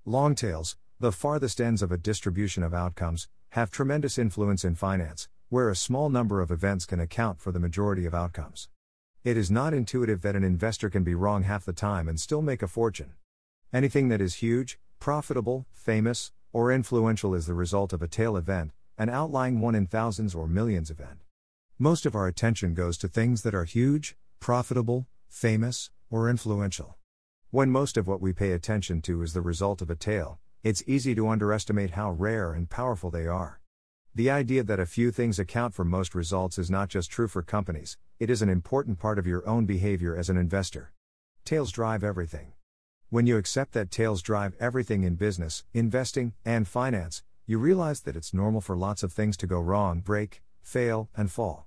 Long 0.04 0.34
tails, 0.34 0.76
the 1.00 1.10
farthest 1.10 1.58
ends 1.58 1.80
of 1.80 1.90
a 1.90 1.96
distribution 1.96 2.62
of 2.62 2.74
outcomes, 2.74 3.28
have 3.52 3.70
tremendous 3.70 4.18
influence 4.18 4.62
in 4.62 4.74
finance, 4.74 5.26
where 5.48 5.70
a 5.70 5.74
small 5.74 6.10
number 6.10 6.42
of 6.42 6.50
events 6.50 6.84
can 6.84 7.00
account 7.00 7.40
for 7.40 7.50
the 7.50 7.58
majority 7.58 8.04
of 8.04 8.14
outcomes. 8.14 8.68
It 9.24 9.38
is 9.38 9.50
not 9.50 9.72
intuitive 9.72 10.20
that 10.20 10.36
an 10.36 10.44
investor 10.44 10.90
can 10.90 11.02
be 11.02 11.14
wrong 11.14 11.44
half 11.44 11.64
the 11.64 11.72
time 11.72 12.08
and 12.08 12.20
still 12.20 12.42
make 12.42 12.60
a 12.60 12.68
fortune. 12.68 13.14
Anything 13.72 14.10
that 14.10 14.20
is 14.20 14.42
huge, 14.42 14.78
profitable, 15.00 15.64
famous, 15.72 16.32
or 16.52 16.70
influential 16.70 17.34
is 17.34 17.46
the 17.46 17.54
result 17.54 17.94
of 17.94 18.02
a 18.02 18.06
tail 18.06 18.36
event, 18.36 18.72
an 18.98 19.08
outlying 19.08 19.62
one 19.62 19.74
in 19.74 19.86
thousands 19.86 20.34
or 20.34 20.46
millions 20.46 20.90
event. 20.90 21.20
Most 21.78 22.04
of 22.04 22.14
our 22.14 22.26
attention 22.26 22.74
goes 22.74 22.98
to 22.98 23.08
things 23.08 23.44
that 23.44 23.54
are 23.54 23.64
huge, 23.64 24.14
profitable, 24.40 25.06
famous, 25.26 25.88
or 26.10 26.28
influential. 26.28 26.97
When 27.50 27.70
most 27.70 27.96
of 27.96 28.06
what 28.06 28.20
we 28.20 28.34
pay 28.34 28.52
attention 28.52 29.00
to 29.02 29.22
is 29.22 29.32
the 29.32 29.40
result 29.40 29.80
of 29.80 29.88
a 29.88 29.96
tail, 29.96 30.38
it's 30.62 30.82
easy 30.86 31.14
to 31.14 31.28
underestimate 31.28 31.92
how 31.92 32.10
rare 32.10 32.52
and 32.52 32.68
powerful 32.68 33.10
they 33.10 33.26
are. 33.26 33.62
The 34.14 34.28
idea 34.28 34.62
that 34.64 34.78
a 34.78 34.84
few 34.84 35.10
things 35.10 35.38
account 35.38 35.72
for 35.72 35.82
most 35.82 36.14
results 36.14 36.58
is 36.58 36.70
not 36.70 36.90
just 36.90 37.10
true 37.10 37.26
for 37.26 37.42
companies, 37.42 37.96
it 38.18 38.28
is 38.28 38.42
an 38.42 38.50
important 38.50 38.98
part 38.98 39.18
of 39.18 39.26
your 39.26 39.48
own 39.48 39.64
behavior 39.64 40.14
as 40.14 40.28
an 40.28 40.36
investor. 40.36 40.92
Tails 41.46 41.72
drive 41.72 42.04
everything. 42.04 42.52
When 43.08 43.26
you 43.26 43.38
accept 43.38 43.72
that 43.72 43.90
tails 43.90 44.20
drive 44.20 44.52
everything 44.60 45.04
in 45.04 45.14
business, 45.14 45.64
investing, 45.72 46.34
and 46.44 46.68
finance, 46.68 47.22
you 47.46 47.56
realize 47.56 48.02
that 48.02 48.14
it's 48.14 48.34
normal 48.34 48.60
for 48.60 48.76
lots 48.76 49.02
of 49.02 49.10
things 49.10 49.38
to 49.38 49.46
go 49.46 49.58
wrong, 49.58 50.00
break, 50.00 50.42
fail, 50.60 51.08
and 51.16 51.32
fall. 51.32 51.66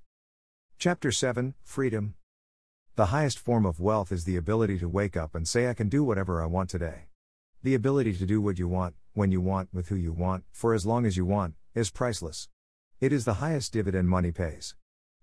Chapter 0.77 1.11
7 1.11 1.55
Freedom 1.63 2.13
The 2.95 3.05
highest 3.05 3.39
form 3.39 3.65
of 3.65 3.79
wealth 3.79 4.11
is 4.11 4.25
the 4.25 4.35
ability 4.35 4.77
to 4.79 4.89
wake 4.89 5.15
up 5.15 5.33
and 5.33 5.47
say, 5.47 5.69
I 5.69 5.73
can 5.73 5.87
do 5.87 6.03
whatever 6.03 6.41
I 6.41 6.45
want 6.45 6.69
today. 6.69 7.05
The 7.63 7.73
ability 7.73 8.13
to 8.15 8.25
do 8.25 8.41
what 8.41 8.59
you 8.59 8.67
want, 8.67 8.95
when 9.13 9.31
you 9.31 9.39
want, 9.39 9.69
with 9.73 9.87
who 9.87 9.95
you 9.95 10.11
want, 10.11 10.43
for 10.51 10.73
as 10.73 10.85
long 10.85 11.05
as 11.05 11.15
you 11.15 11.25
want, 11.25 11.53
is 11.73 11.89
priceless. 11.89 12.49
It 12.99 13.13
is 13.13 13.23
the 13.23 13.35
highest 13.35 13.71
dividend 13.71 14.09
money 14.09 14.33
pays. 14.33 14.75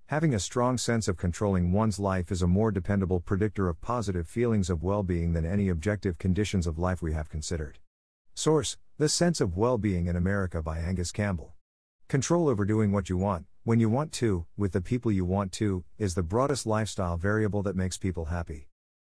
Having 0.07 0.33
a 0.33 0.41
strong 0.41 0.79
sense 0.79 1.09
of 1.09 1.19
controlling 1.19 1.71
one's 1.71 1.99
life 1.99 2.33
is 2.33 2.41
a 2.41 2.47
more 2.47 2.71
dependable 2.71 3.21
predictor 3.21 3.69
of 3.69 3.83
positive 3.83 4.27
feelings 4.27 4.71
of 4.71 4.83
well 4.83 5.03
being 5.03 5.35
than 5.35 5.45
any 5.45 5.69
objective 5.69 6.17
conditions 6.17 6.67
of 6.67 6.79
life 6.79 7.03
we 7.03 7.13
have 7.13 7.29
considered. 7.29 7.81
Source 8.33 8.79
The 8.97 9.11
Sense 9.11 9.43
of 9.43 9.59
Well 9.59 9.77
Being 9.77 10.07
in 10.07 10.17
America 10.17 10.63
by 10.63 10.79
Angus 10.79 11.13
Campbell. 11.13 11.53
Control 12.09 12.49
over 12.49 12.65
doing 12.65 12.93
what 12.93 13.11
you 13.11 13.19
want, 13.19 13.45
when 13.69 13.81
you 13.81 13.91
want 13.91 14.13
to, 14.13 14.47
with 14.57 14.73
the 14.73 14.81
people 14.81 15.13
you 15.13 15.27
want 15.27 15.53
to, 15.53 15.85
is 15.99 16.15
the 16.15 16.23
broadest 16.23 16.65
lifestyle 16.65 17.19
variable 17.19 17.63
that 17.63 17.77
makes 17.77 17.99
people 17.99 18.25
happy. 18.25 18.67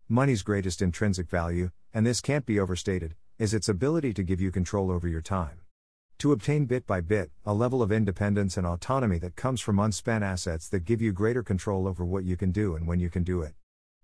Money's 0.10 0.42
greatest 0.42 0.82
intrinsic 0.82 1.30
value, 1.30 1.70
and 1.94 2.08
this 2.08 2.22
can't 2.22 2.44
be 2.44 2.60
overstated, 2.60 3.14
is 3.38 3.54
its 3.54 3.70
ability 3.70 4.12
to 4.16 4.24
give 4.24 4.42
you 4.42 4.50
control 4.50 4.90
over 4.90 5.08
your 5.08 5.22
time. 5.22 5.60
To 6.18 6.32
obtain 6.32 6.66
bit 6.66 6.88
by 6.88 7.02
bit, 7.02 7.30
a 7.46 7.54
level 7.54 7.84
of 7.84 7.92
independence 7.92 8.58
and 8.58 8.66
autonomy 8.66 9.20
that 9.20 9.36
comes 9.36 9.62
from 9.62 9.78
unspent 9.78 10.24
assets 10.24 10.68
that 10.70 10.86
give 10.86 11.04
you 11.04 11.12
greater 11.12 11.44
control 11.44 11.88
over 11.88 12.04
what 12.04 12.24
you 12.24 12.36
can 12.36 12.52
do 12.52 12.76
and 12.76 12.88
when 12.88 13.00
you 13.00 13.12
can 13.12 13.22
do 13.22 13.44
it. 13.44 13.54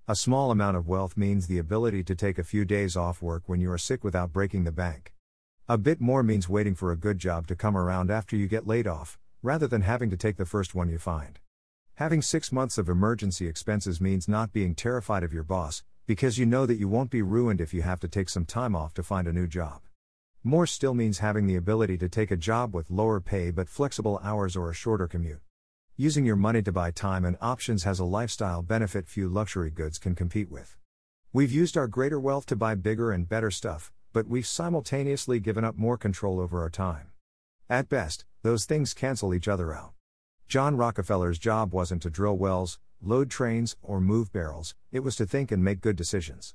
A 0.07 0.15
small 0.15 0.51
amount 0.51 0.77
of 0.77 0.87
wealth 0.87 1.17
means 1.17 1.47
the 1.47 1.57
ability 1.57 2.03
to 2.03 2.13
take 2.13 2.37
a 2.37 2.43
few 2.43 2.63
days 2.63 2.95
off 2.95 3.23
work 3.23 3.41
when 3.47 3.59
you 3.59 3.71
are 3.71 3.79
sick 3.79 4.03
without 4.03 4.31
breaking 4.31 4.65
the 4.65 4.71
bank. 4.71 5.13
A 5.67 5.79
bit 5.79 5.99
more 5.99 6.21
means 6.21 6.47
waiting 6.47 6.75
for 6.75 6.91
a 6.91 6.95
good 6.95 7.17
job 7.17 7.47
to 7.47 7.55
come 7.55 7.75
around 7.75 8.11
after 8.11 8.35
you 8.35 8.47
get 8.47 8.67
laid 8.67 8.85
off, 8.85 9.17
rather 9.43 9.67
than 9.67 9.81
having 9.81 10.09
to 10.09 10.17
take 10.17 10.37
the 10.37 10.45
first 10.45 10.73
one 10.73 10.89
you 10.89 10.97
find. 10.97 11.37
Having 11.95 12.23
six 12.23 12.51
months 12.51 12.79
of 12.79 12.89
emergency 12.89 13.45
expenses 13.45 14.01
means 14.01 14.27
not 14.27 14.53
being 14.53 14.73
terrified 14.73 15.21
of 15.21 15.33
your 15.33 15.43
boss, 15.43 15.83
because 16.07 16.37
you 16.37 16.45
know 16.45 16.65
that 16.65 16.79
you 16.79 16.87
won't 16.87 17.11
be 17.11 17.21
ruined 17.21 17.61
if 17.61 17.73
you 17.73 17.81
have 17.81 17.99
to 17.99 18.07
take 18.07 18.29
some 18.29 18.45
time 18.45 18.75
off 18.75 18.93
to 18.93 19.03
find 19.03 19.27
a 19.27 19.33
new 19.33 19.45
job. 19.45 19.81
More 20.43 20.65
still 20.65 20.93
means 20.93 21.19
having 21.19 21.45
the 21.45 21.57
ability 21.57 21.97
to 21.99 22.09
take 22.09 22.31
a 22.31 22.37
job 22.37 22.73
with 22.73 22.89
lower 22.89 23.19
pay 23.21 23.51
but 23.51 23.69
flexible 23.69 24.19
hours 24.23 24.55
or 24.55 24.69
a 24.69 24.73
shorter 24.73 25.07
commute. 25.07 25.41
Using 25.95 26.25
your 26.25 26.35
money 26.35 26.61
to 26.63 26.71
buy 26.71 26.91
time 26.91 27.23
and 27.23 27.37
options 27.39 27.83
has 27.83 27.99
a 27.99 28.05
lifestyle 28.05 28.61
benefit 28.61 29.07
few 29.07 29.29
luxury 29.29 29.69
goods 29.69 29.99
can 29.99 30.15
compete 30.15 30.49
with. 30.49 30.77
We've 31.31 31.51
used 31.51 31.77
our 31.77 31.87
greater 31.87 32.19
wealth 32.19 32.45
to 32.47 32.55
buy 32.55 32.75
bigger 32.75 33.11
and 33.11 33.29
better 33.29 33.51
stuff, 33.51 33.91
but 34.11 34.27
we've 34.27 34.47
simultaneously 34.47 35.39
given 35.39 35.63
up 35.63 35.77
more 35.77 35.97
control 35.97 36.39
over 36.39 36.61
our 36.61 36.69
time. 36.69 37.11
At 37.69 37.89
best, 37.89 38.25
those 38.43 38.65
things 38.65 38.93
cancel 38.93 39.33
each 39.33 39.47
other 39.47 39.73
out. 39.73 39.93
John 40.49 40.75
Rockefeller's 40.75 41.39
job 41.39 41.73
wasn't 41.73 42.01
to 42.01 42.09
drill 42.09 42.37
wells, 42.37 42.77
load 43.01 43.29
trains, 43.29 43.77
or 43.81 44.01
move 44.01 44.33
barrels, 44.33 44.75
it 44.91 44.99
was 44.99 45.15
to 45.15 45.25
think 45.25 45.49
and 45.49 45.63
make 45.63 45.79
good 45.79 45.95
decisions. 45.95 46.53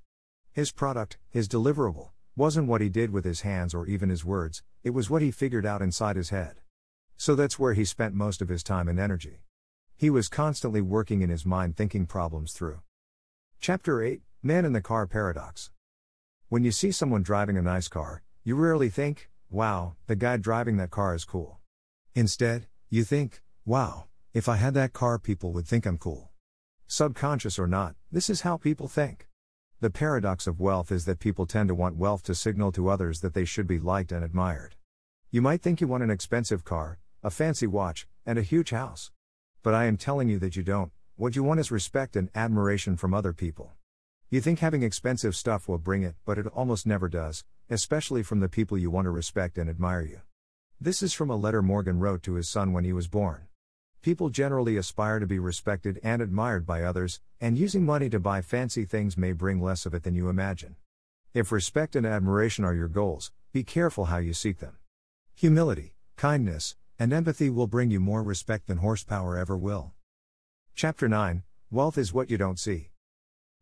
His 0.53 0.71
product, 0.71 1.17
his 1.31 1.49
deliverable, 1.49 2.11
wasn't 2.37 2.69
what 2.69 2.83
he 2.83 2.91
did 2.91 3.11
with 3.11 3.25
his 3.25 3.41
hands 3.41 3.75
or 3.75 3.87
even 3.87 4.11
his 4.11 4.23
words, 4.23 4.63
it 4.85 4.91
was 4.91 5.09
what 5.09 5.23
he 5.23 5.31
figured 5.31 5.65
out 5.65 5.81
inside 5.81 6.17
his 6.17 6.29
head. 6.29 6.57
So 7.17 7.35
that's 7.35 7.59
where 7.59 7.73
he 7.73 7.87
spent 7.87 8.15
most 8.15 8.43
of 8.43 8.51
his 8.51 8.63
time 8.63 8.87
and 8.87 9.01
energy. 9.01 9.41
He 9.97 10.11
was 10.11 10.29
constantly 10.29 10.83
working 10.83 11.23
in 11.23 11.31
his 11.31 11.47
mind 11.47 11.77
thinking 11.77 12.05
problems 12.05 12.53
through. 12.53 12.81
Chapter 13.61 14.03
8 14.03 14.21
Man 14.43 14.67
in 14.67 14.75
the 14.75 14.83
Car 14.83 15.07
Paradox. 15.07 15.71
When 16.51 16.65
you 16.65 16.71
see 16.71 16.93
someone 16.93 17.23
driving 17.23 17.57
a 17.57 17.63
nice 17.63 17.89
car, 17.89 18.23
you 18.45 18.57
rarely 18.57 18.91
think, 18.91 19.31
wow, 19.51 19.97
the 20.07 20.17
guy 20.17 20.37
driving 20.37 20.77
that 20.77 20.91
car 20.91 21.15
is 21.15 21.25
cool. 21.25 21.58
Instead, 22.19 22.67
you 22.91 23.05
think, 23.05 23.43
wow, 23.65 24.07
if 24.35 24.49
I 24.49 24.57
had 24.57 24.75
that 24.75 24.93
car, 24.93 25.21
people 25.21 25.53
would 25.53 25.69
think 25.69 25.87
I'm 25.87 25.99
cool. 25.99 26.31
Subconscious 26.89 27.61
or 27.61 27.69
not, 27.69 27.95
this 28.11 28.29
is 28.29 28.41
how 28.41 28.57
people 28.57 28.89
think. 28.89 29.29
The 29.79 29.91
paradox 29.91 30.49
of 30.49 30.59
wealth 30.59 30.91
is 30.91 31.05
that 31.05 31.21
people 31.21 31.47
tend 31.47 31.69
to 31.69 31.77
want 31.77 31.95
wealth 31.95 32.25
to 32.25 32.35
signal 32.35 32.73
to 32.73 32.89
others 32.89 33.21
that 33.21 33.35
they 33.35 33.45
should 33.45 33.69
be 33.69 33.79
liked 33.79 34.11
and 34.11 34.25
admired. 34.25 34.75
You 35.31 35.41
might 35.43 35.63
think 35.63 35.81
you 35.81 35.87
want 35.87 36.03
an 36.03 36.11
expensive 36.11 36.65
car, 36.65 36.99
a 37.23 37.31
fancy 37.31 37.69
watch, 37.69 38.09
and 38.27 38.37
a 38.37 38.43
huge 38.43 38.71
house. 38.71 39.13
But 39.63 39.75
I 39.75 39.85
am 39.85 39.97
telling 39.97 40.29
you 40.29 40.41
that 40.41 40.57
you 40.57 40.65
don't, 40.65 40.91
what 41.15 41.37
you 41.37 41.45
want 41.45 41.61
is 41.61 41.71
respect 41.71 42.17
and 42.17 42.31
admiration 42.35 42.97
from 42.97 43.15
other 43.15 43.33
people. 43.33 43.75
You 44.29 44.41
think 44.41 44.59
having 44.59 44.83
expensive 44.83 45.37
stuff 45.37 45.69
will 45.69 45.79
bring 45.79 46.03
it, 46.03 46.17
but 46.25 46.37
it 46.37 46.49
almost 46.49 46.85
never 46.85 47.09
does, 47.09 47.45
especially 47.71 48.25
from 48.25 48.41
the 48.41 48.49
people 48.49 48.77
you 48.77 48.91
want 48.91 49.05
to 49.05 49.13
respect 49.13 49.57
and 49.57 49.71
admire 49.71 50.03
you. 50.03 50.21
This 50.81 51.03
is 51.03 51.13
from 51.13 51.29
a 51.29 51.35
letter 51.35 51.61
Morgan 51.61 51.99
wrote 51.99 52.23
to 52.23 52.35
his 52.35 52.49
son 52.49 52.73
when 52.73 52.85
he 52.85 52.93
was 52.93 53.09
born. 53.09 53.49
People 54.01 54.29
generally 54.29 54.77
aspire 54.77 55.19
to 55.19 55.27
be 55.27 55.41
respected 55.41 55.99
and 56.05 56.23
admired 56.23 56.65
by 56.65 56.85
others, 56.85 57.21
and 57.41 57.59
using 57.59 57.85
money 57.85 58.09
to 58.09 58.21
buy 58.21 58.43
fancy 58.43 58.85
things 58.85 59.19
may 59.19 59.33
bring 59.33 59.61
less 59.61 59.87
of 59.87 59.95
it 59.95 60.05
than 60.05 60.15
you 60.15 60.29
imagine. 60.29 60.77
If 61.35 61.51
respect 61.51 61.97
and 61.97 62.07
admiration 62.07 62.65
are 62.65 62.77
your 62.77 62.87
goals, 62.87 63.33
be 63.53 63.65
careful 63.65 64.05
how 64.05 64.19
you 64.19 64.33
seek 64.33 64.61
them. 64.61 64.77
Humility, 65.35 65.95
kindness, 66.17 66.77
and 66.97 67.13
empathy 67.13 67.51
will 67.51 67.67
bring 67.67 67.91
you 67.91 67.99
more 67.99 68.23
respect 68.23 68.69
than 68.69 68.79
horsepower 68.79 69.37
ever 69.37 69.57
will. 69.57 69.95
Chapter 70.77 71.09
9 71.09 71.43
Wealth 71.73 71.99
is 71.99 72.15
what 72.15 72.31
you 72.31 72.39
don't 72.39 72.59
see. 72.59 72.91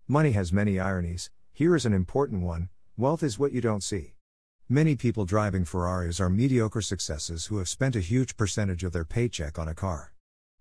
Money 0.06 0.32
has 0.32 0.52
many 0.52 0.78
ironies, 0.78 1.30
here 1.50 1.75
is 1.75 1.87
an 1.87 1.94
important 1.94 2.42
one 2.42 2.68
wealth 2.99 3.23
is 3.23 3.38
what 3.38 3.52
you 3.52 3.62
don't 3.62 3.82
see. 3.82 4.15
Many 4.68 4.96
people 4.96 5.25
driving 5.25 5.64
Ferraris 5.64 6.18
are 6.18 6.28
mediocre 6.28 6.80
successes 6.80 7.46
who 7.46 7.58
have 7.58 7.68
spent 7.68 7.94
a 7.94 8.00
huge 8.00 8.37
percentage 8.37 8.82
of 8.82 8.92
their 8.92 9.04
paycheck 9.04 9.61
on 9.61 9.68
a 9.68 9.75
car. 9.75 10.12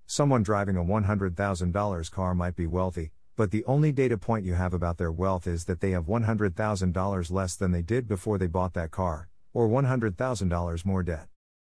Someone 0.06 0.44
driving 0.44 0.78
a 0.78 0.84
$100,000 0.84 2.12
car 2.12 2.36
might 2.36 2.56
be 2.56 2.68
wealthy, 2.68 3.14
but 3.36 3.50
the 3.50 3.66
only 3.66 3.92
data 3.92 4.16
point 4.16 4.46
you 4.46 4.54
have 4.54 4.76
about 4.76 5.00
their 5.00 5.12
wealth 5.12 5.48
is 5.48 5.66
that 5.66 5.82
they 5.82 5.90
have 5.90 6.06
$100,000 6.06 7.32
less 7.32 7.56
than 7.56 7.72
they 7.72 7.82
did 7.82 8.08
before 8.08 8.38
they 8.38 8.46
bought 8.46 8.76
that 8.76 8.92
car, 8.92 9.28
or 9.56 9.68
$100,000 9.68 10.86
more 10.86 11.02
debt. 11.02 11.28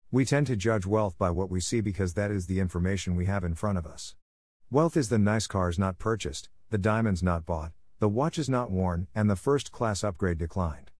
We 0.09 0.25
tend 0.25 0.47
to 0.47 0.55
judge 0.55 0.87
wealth 0.87 1.15
by 1.19 1.29
what 1.29 1.51
we 1.51 1.59
see 1.59 1.81
because 1.81 2.15
that 2.15 2.31
is 2.31 2.47
the 2.47 2.59
information 2.59 3.15
we 3.15 3.27
have 3.27 3.43
in 3.43 3.53
front 3.53 3.77
of 3.77 3.85
us. 3.85 4.15
Wealth 4.71 4.97
is 4.97 5.09
the 5.09 5.19
nice 5.19 5.45
cars 5.45 5.77
not 5.77 5.99
purchased, 5.99 6.49
the 6.71 6.79
diamonds 6.79 7.21
not 7.21 7.45
bought, 7.45 7.73
the 7.99 8.09
watches 8.09 8.49
not 8.49 8.71
worn, 8.71 9.05
and 9.13 9.29
the 9.29 9.35
first 9.35 9.71
class 9.71 10.03
upgrade 10.03 10.39
declined. 10.39 10.92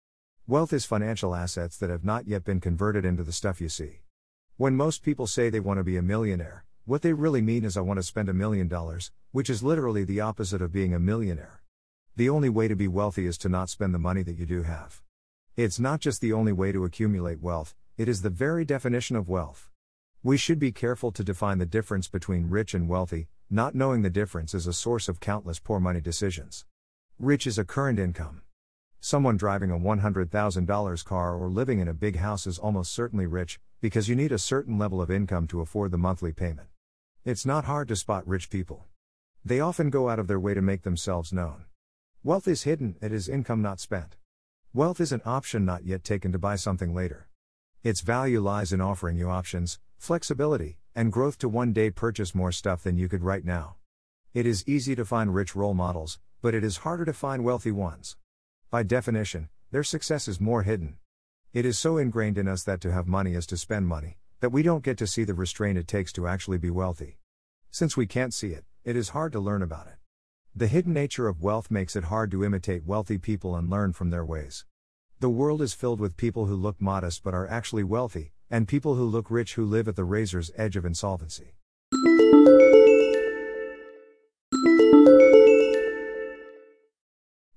Wealth 0.45 0.73
is 0.73 0.83
financial 0.83 1.33
assets 1.33 1.77
that 1.77 1.89
have 1.89 2.03
not 2.03 2.27
yet 2.27 2.43
been 2.43 2.59
converted 2.59 3.05
into 3.05 3.23
the 3.23 3.31
stuff 3.31 3.61
you 3.61 3.69
see. 3.69 4.01
When 4.57 4.75
most 4.75 5.01
people 5.01 5.25
say 5.25 5.49
they 5.49 5.61
want 5.61 5.77
to 5.77 5.85
be 5.85 5.95
a 5.95 6.01
millionaire, 6.01 6.65
what 6.83 7.01
they 7.01 7.13
really 7.13 7.41
mean 7.41 7.63
is 7.63 7.77
I 7.77 7.81
want 7.81 7.97
to 7.99 8.03
spend 8.03 8.27
a 8.27 8.33
million 8.33 8.67
dollars, 8.67 9.09
which 9.31 9.49
is 9.49 9.63
literally 9.63 10.03
the 10.03 10.19
opposite 10.19 10.61
of 10.61 10.73
being 10.73 10.93
a 10.93 10.99
millionaire. 10.99 11.61
The 12.17 12.29
only 12.29 12.49
way 12.49 12.67
to 12.67 12.75
be 12.75 12.89
wealthy 12.89 13.25
is 13.25 13.37
to 13.37 13.47
not 13.47 13.69
spend 13.69 13.93
the 13.93 13.99
money 13.99 14.21
that 14.21 14.37
you 14.37 14.45
do 14.45 14.63
have. 14.63 15.01
It's 15.55 15.79
not 15.79 16.01
just 16.01 16.19
the 16.19 16.33
only 16.33 16.51
way 16.51 16.73
to 16.73 16.83
accumulate 16.83 17.41
wealth, 17.41 17.73
it 17.97 18.09
is 18.09 18.21
the 18.21 18.29
very 18.29 18.65
definition 18.65 19.15
of 19.15 19.29
wealth. 19.29 19.69
We 20.23 20.35
should 20.35 20.59
be 20.59 20.73
careful 20.73 21.13
to 21.13 21.23
define 21.23 21.59
the 21.59 21.65
difference 21.65 22.09
between 22.09 22.49
rich 22.49 22.73
and 22.73 22.89
wealthy, 22.89 23.29
not 23.49 23.75
knowing 23.75 24.01
the 24.01 24.09
difference 24.09 24.53
is 24.53 24.67
a 24.67 24.73
source 24.73 25.07
of 25.07 25.21
countless 25.21 25.59
poor 25.59 25.79
money 25.79 26.01
decisions. 26.01 26.65
Rich 27.17 27.47
is 27.47 27.57
a 27.57 27.63
current 27.63 27.97
income. 27.97 28.41
Someone 29.05 29.35
driving 29.35 29.69
a 29.69 29.77
$100,000 29.77 31.03
car 31.03 31.35
or 31.35 31.49
living 31.49 31.79
in 31.79 31.89
a 31.89 31.93
big 31.93 32.15
house 32.15 32.47
is 32.47 32.57
almost 32.57 32.93
certainly 32.93 33.25
rich, 33.25 33.59
because 33.81 34.07
you 34.07 34.15
need 34.15 34.31
a 34.31 34.39
certain 34.39 34.77
level 34.77 35.01
of 35.01 35.11
income 35.11 35.45
to 35.47 35.59
afford 35.59 35.91
the 35.91 35.97
monthly 35.97 36.31
payment. 36.31 36.69
It's 37.25 37.45
not 37.45 37.65
hard 37.65 37.89
to 37.89 37.97
spot 37.97 38.25
rich 38.25 38.49
people. 38.49 38.85
They 39.43 39.59
often 39.59 39.89
go 39.89 40.07
out 40.07 40.19
of 40.19 40.27
their 40.27 40.39
way 40.39 40.53
to 40.53 40.61
make 40.61 40.83
themselves 40.83 41.33
known. 41.33 41.65
Wealth 42.23 42.47
is 42.47 42.63
hidden, 42.63 42.95
it 43.01 43.11
is 43.11 43.27
income 43.27 43.61
not 43.61 43.81
spent. 43.81 44.15
Wealth 44.73 45.01
is 45.01 45.11
an 45.11 45.21
option 45.25 45.65
not 45.65 45.85
yet 45.85 46.05
taken 46.05 46.31
to 46.31 46.39
buy 46.39 46.55
something 46.55 46.95
later. 46.95 47.27
Its 47.83 47.99
value 47.99 48.39
lies 48.39 48.71
in 48.71 48.79
offering 48.79 49.17
you 49.17 49.29
options, 49.29 49.79
flexibility, 49.97 50.77
and 50.95 51.11
growth 51.11 51.37
to 51.39 51.49
one 51.49 51.73
day 51.73 51.89
purchase 51.89 52.33
more 52.33 52.53
stuff 52.53 52.83
than 52.83 52.97
you 52.97 53.09
could 53.09 53.21
right 53.21 53.43
now. 53.43 53.75
It 54.33 54.45
is 54.45 54.65
easy 54.65 54.95
to 54.95 55.03
find 55.03 55.35
rich 55.35 55.57
role 55.57 55.73
models, 55.73 56.19
but 56.41 56.55
it 56.55 56.63
is 56.63 56.77
harder 56.77 57.03
to 57.03 57.11
find 57.11 57.43
wealthy 57.43 57.71
ones. 57.71 58.15
By 58.73 58.81
definition, 58.81 59.49
their 59.69 59.83
success 59.83 60.27
is 60.27 60.41
more 60.41 60.63
hidden. 60.63 60.97
It 61.53 61.63
is 61.63 61.77
so 61.77 61.97
ingrained 61.97 62.39
in 62.39 62.47
us 62.47 62.63
that 62.63 62.81
to 62.81 62.91
have 62.91 63.05
money 63.05 63.35
is 63.35 63.45
to 63.45 63.55
spend 63.55 63.87
money, 63.87 64.17
that 64.39 64.49
we 64.49 64.63
don't 64.63 64.83
get 64.83 64.97
to 64.97 65.05
see 65.05 65.23
the 65.23 65.35
restraint 65.35 65.77
it 65.77 65.87
takes 65.87 66.11
to 66.13 66.27
actually 66.27 66.57
be 66.57 66.71
wealthy. 66.71 67.19
Since 67.69 67.95
we 67.95 68.07
can't 68.07 68.33
see 68.33 68.47
it, 68.47 68.65
it 68.83 68.95
is 68.95 69.09
hard 69.09 69.31
to 69.33 69.39
learn 69.39 69.61
about 69.61 69.85
it. 69.85 69.97
The 70.55 70.65
hidden 70.65 70.91
nature 70.91 71.27
of 71.27 71.43
wealth 71.43 71.69
makes 71.69 71.95
it 71.95 72.05
hard 72.05 72.31
to 72.31 72.43
imitate 72.43 72.83
wealthy 72.83 73.19
people 73.19 73.55
and 73.55 73.69
learn 73.69 73.93
from 73.93 74.09
their 74.09 74.25
ways. 74.25 74.65
The 75.19 75.29
world 75.29 75.61
is 75.61 75.75
filled 75.75 75.99
with 75.99 76.17
people 76.17 76.47
who 76.47 76.55
look 76.55 76.81
modest 76.81 77.23
but 77.23 77.35
are 77.35 77.47
actually 77.47 77.83
wealthy, 77.83 78.31
and 78.49 78.67
people 78.67 78.95
who 78.95 79.05
look 79.05 79.29
rich 79.29 79.53
who 79.53 79.65
live 79.65 79.87
at 79.87 79.95
the 79.95 80.03
razor's 80.03 80.49
edge 80.57 80.75
of 80.75 80.83
insolvency. 80.83 81.57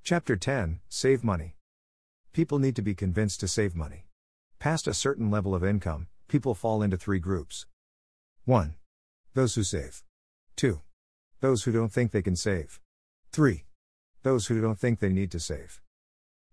Chapter 0.09 0.37
10 0.37 0.79
Save 0.89 1.25
Money. 1.25 1.57
People 2.33 2.61
need 2.61 2.77
to 2.77 2.81
be 2.81 2.95
convinced 2.95 3.41
to 3.41 3.49
save 3.49 3.75
money. 3.75 4.07
Past 4.61 4.87
a 4.87 4.95
certain 4.95 5.33
level 5.33 5.53
of 5.53 5.65
income, 5.65 6.07
people 6.29 6.55
fall 6.55 6.81
into 6.81 6.97
three 6.97 7.19
groups 7.19 7.67
1. 8.45 8.77
Those 9.35 9.57
who 9.57 9.65
save. 9.65 10.05
2. 10.55 10.81
Those 11.41 11.65
who 11.65 11.73
don't 11.73 11.93
think 11.93 12.13
they 12.13 12.23
can 12.23 12.37
save. 12.37 12.79
3. 13.33 13.65
Those 14.23 14.47
who 14.47 14.61
don't 14.61 14.79
think 14.79 15.01
they 15.01 15.09
need 15.09 15.33
to 15.33 15.41
save. 15.41 15.81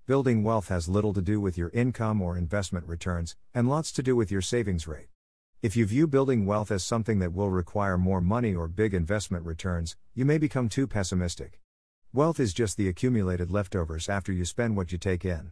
Building 0.08 0.44
wealth 0.44 0.70
has 0.70 0.90
little 0.90 1.14
to 1.14 1.22
do 1.22 1.40
with 1.40 1.56
your 1.56 1.70
income 1.76 2.24
or 2.24 2.36
investment 2.36 2.88
returns, 2.88 3.36
and 3.54 3.70
lots 3.70 3.92
to 3.92 4.02
do 4.02 4.16
with 4.16 4.32
your 4.32 4.42
savings 4.42 4.88
rate. 4.88 5.10
If 5.62 5.78
you 5.78 5.86
view 5.86 6.08
building 6.08 6.48
wealth 6.48 6.72
as 6.72 6.84
something 6.84 7.20
that 7.20 7.34
will 7.34 7.52
require 7.52 8.00
more 8.00 8.20
money 8.20 8.56
or 8.56 8.68
big 8.68 8.96
investment 8.96 9.46
returns, 9.46 9.96
you 10.16 10.26
may 10.26 10.40
become 10.40 10.70
too 10.70 10.88
pessimistic. 10.88 11.60
Wealth 12.15 12.39
is 12.39 12.53
just 12.53 12.77
the 12.77 12.88
accumulated 12.88 13.50
leftovers 13.50 14.08
after 14.08 14.32
you 14.32 14.46
spend 14.46 14.77
what 14.77 14.91
you 14.91 15.00
take 15.00 15.25
in. 15.25 15.51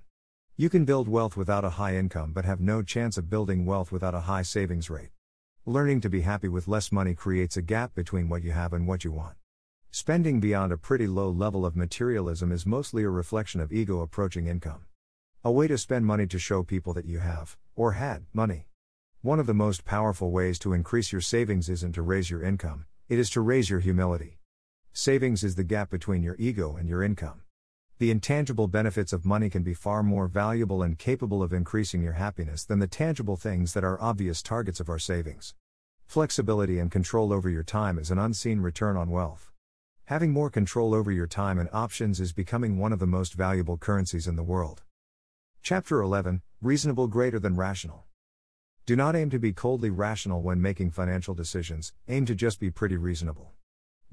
You 0.56 0.70
can 0.70 0.86
build 0.86 1.08
wealth 1.08 1.36
without 1.36 1.66
a 1.66 1.72
high 1.72 1.96
income 1.96 2.34
but 2.34 2.46
have 2.46 2.62
no 2.62 2.84
chance 2.84 3.18
of 3.18 3.32
building 3.32 3.66
wealth 3.66 3.92
without 3.92 4.14
a 4.14 4.20
high 4.30 4.44
savings 4.44 4.88
rate. 4.88 5.10
Learning 5.66 6.00
to 6.02 6.08
be 6.08 6.22
happy 6.22 6.48
with 6.48 6.68
less 6.68 6.92
money 6.92 7.16
creates 7.16 7.58
a 7.58 7.64
gap 7.64 7.96
between 7.96 8.30
what 8.30 8.44
you 8.44 8.52
have 8.52 8.74
and 8.74 8.88
what 8.88 9.04
you 9.04 9.12
want. 9.12 9.38
Spending 9.90 10.40
beyond 10.40 10.72
a 10.72 10.78
pretty 10.78 11.08
low 11.08 11.32
level 11.32 11.66
of 11.66 11.76
materialism 11.76 12.52
is 12.52 12.64
mostly 12.64 13.02
a 13.02 13.10
reflection 13.10 13.60
of 13.60 13.74
ego 13.74 14.02
approaching 14.02 14.46
income. 14.46 14.86
A 15.44 15.52
way 15.52 15.68
to 15.68 15.80
spend 15.80 16.06
money 16.06 16.28
to 16.28 16.38
show 16.38 16.62
people 16.62 16.94
that 16.94 17.06
you 17.06 17.18
have, 17.18 17.58
or 17.76 17.94
had, 17.94 18.26
money. 18.34 18.68
One 19.24 19.40
of 19.40 19.48
the 19.48 19.56
most 19.56 19.84
powerful 19.84 20.30
ways 20.30 20.60
to 20.60 20.74
increase 20.74 21.12
your 21.12 21.22
savings 21.22 21.70
isn't 21.70 21.94
to 21.94 22.04
raise 22.04 22.30
your 22.30 22.44
income, 22.44 22.86
it 23.10 23.18
is 23.18 23.32
to 23.32 23.42
raise 23.42 23.72
your 23.72 23.80
humility. 23.80 24.41
Savings 24.94 25.42
is 25.46 25.56
the 25.56 25.64
gap 25.64 25.90
between 25.90 26.22
your 26.22 26.36
ego 26.38 26.76
and 26.76 26.90
your 26.90 27.02
income. 27.02 27.44
The 28.00 28.12
intangible 28.12 28.68
benefits 28.68 29.14
of 29.14 29.24
money 29.24 29.50
can 29.50 29.64
be 29.64 29.74
far 29.74 30.04
more 30.04 30.28
valuable 30.28 30.84
and 30.84 31.00
capable 31.00 31.42
of 31.42 31.54
increasing 31.54 32.04
your 32.04 32.14
happiness 32.14 32.66
than 32.66 32.80
the 32.80 32.88
tangible 32.88 33.38
things 33.38 33.74
that 33.74 33.86
are 33.86 34.02
obvious 34.02 34.42
targets 34.42 34.82
of 34.82 34.90
our 34.90 35.00
savings. 35.00 35.56
Flexibility 36.08 36.78
and 36.78 36.92
control 36.92 37.32
over 37.32 37.50
your 37.50 37.64
time 37.64 37.98
is 37.98 38.12
an 38.12 38.20
unseen 38.20 38.60
return 38.60 38.98
on 38.98 39.10
wealth. 39.10 39.54
Having 40.06 40.34
more 40.34 40.50
control 40.50 40.94
over 40.94 41.10
your 41.10 41.28
time 41.28 41.58
and 41.58 41.70
options 41.72 42.20
is 42.20 42.34
becoming 42.34 42.78
one 42.78 42.92
of 42.92 43.00
the 43.00 43.08
most 43.08 43.34
valuable 43.34 43.78
currencies 43.78 44.28
in 44.28 44.36
the 44.36 44.44
world. 44.44 44.84
Chapter 45.64 46.02
11 46.02 46.42
Reasonable 46.62 47.08
greater 47.08 47.40
than 47.40 47.56
rational. 47.56 48.04
Do 48.86 48.98
not 48.98 49.16
aim 49.16 49.30
to 49.30 49.40
be 49.40 49.54
coldly 49.54 49.90
rational 49.90 50.42
when 50.42 50.62
making 50.62 50.92
financial 50.92 51.34
decisions, 51.34 51.94
aim 52.10 52.26
to 52.26 52.36
just 52.36 52.60
be 52.60 52.70
pretty 52.70 52.98
reasonable. 52.98 53.54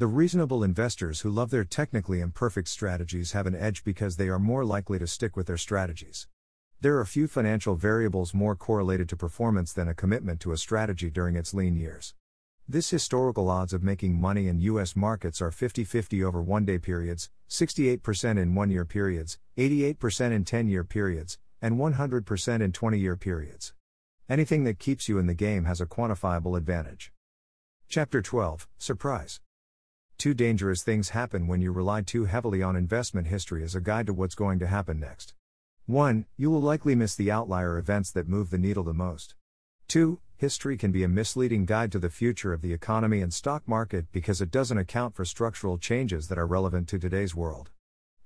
The 0.00 0.06
reasonable 0.06 0.62
investors 0.62 1.22
who 1.22 1.30
love 1.30 1.50
their 1.50 1.64
technically 1.64 2.20
imperfect 2.20 2.68
strategies 2.68 3.32
have 3.32 3.48
an 3.48 3.56
edge 3.56 3.82
because 3.82 4.16
they 4.16 4.28
are 4.28 4.38
more 4.38 4.64
likely 4.64 4.96
to 5.00 5.08
stick 5.08 5.36
with 5.36 5.48
their 5.48 5.56
strategies. 5.56 6.28
There 6.80 7.00
are 7.00 7.04
few 7.04 7.26
financial 7.26 7.74
variables 7.74 8.32
more 8.32 8.54
correlated 8.54 9.08
to 9.08 9.16
performance 9.16 9.72
than 9.72 9.88
a 9.88 9.94
commitment 9.94 10.38
to 10.42 10.52
a 10.52 10.56
strategy 10.56 11.10
during 11.10 11.34
its 11.34 11.52
lean 11.52 11.74
years. 11.74 12.14
This 12.68 12.90
historical 12.90 13.50
odds 13.50 13.72
of 13.72 13.82
making 13.82 14.20
money 14.20 14.46
in 14.46 14.60
U.S. 14.60 14.94
markets 14.94 15.42
are 15.42 15.50
50 15.50 15.82
50 15.82 16.22
over 16.22 16.40
one 16.40 16.64
day 16.64 16.78
periods, 16.78 17.28
68% 17.50 18.38
in 18.40 18.54
one 18.54 18.70
year 18.70 18.84
periods, 18.84 19.40
88% 19.56 20.30
in 20.30 20.44
10 20.44 20.68
year 20.68 20.84
periods, 20.84 21.38
and 21.60 21.76
100% 21.76 22.60
in 22.60 22.70
20 22.70 22.98
year 23.00 23.16
periods. 23.16 23.74
Anything 24.28 24.62
that 24.62 24.78
keeps 24.78 25.08
you 25.08 25.18
in 25.18 25.26
the 25.26 25.34
game 25.34 25.64
has 25.64 25.80
a 25.80 25.86
quantifiable 25.86 26.56
advantage. 26.56 27.12
Chapter 27.88 28.22
12 28.22 28.68
Surprise. 28.78 29.40
Two 30.18 30.34
dangerous 30.34 30.82
things 30.82 31.10
happen 31.10 31.46
when 31.46 31.60
you 31.60 31.70
rely 31.70 32.02
too 32.02 32.24
heavily 32.24 32.60
on 32.60 32.74
investment 32.74 33.28
history 33.28 33.62
as 33.62 33.76
a 33.76 33.80
guide 33.80 34.08
to 34.08 34.12
what's 34.12 34.34
going 34.34 34.58
to 34.58 34.66
happen 34.66 34.98
next. 34.98 35.32
1. 35.86 36.26
You 36.36 36.50
will 36.50 36.60
likely 36.60 36.96
miss 36.96 37.14
the 37.14 37.30
outlier 37.30 37.78
events 37.78 38.10
that 38.10 38.26
move 38.26 38.50
the 38.50 38.58
needle 38.58 38.82
the 38.82 38.92
most. 38.92 39.36
2 39.86 40.18
history 40.36 40.76
can 40.76 40.90
be 40.90 41.04
a 41.04 41.08
misleading 41.08 41.64
guide 41.64 41.92
to 41.92 42.00
the 42.00 42.10
future 42.10 42.52
of 42.52 42.62
the 42.62 42.72
economy 42.72 43.20
and 43.20 43.32
stock 43.32 43.62
market 43.68 44.06
because 44.10 44.40
it 44.40 44.50
doesn't 44.50 44.78
account 44.78 45.14
for 45.14 45.24
structural 45.24 45.78
changes 45.78 46.26
that 46.26 46.38
are 46.38 46.48
relevant 46.48 46.88
to 46.88 46.98
today's 46.98 47.36
world. 47.36 47.70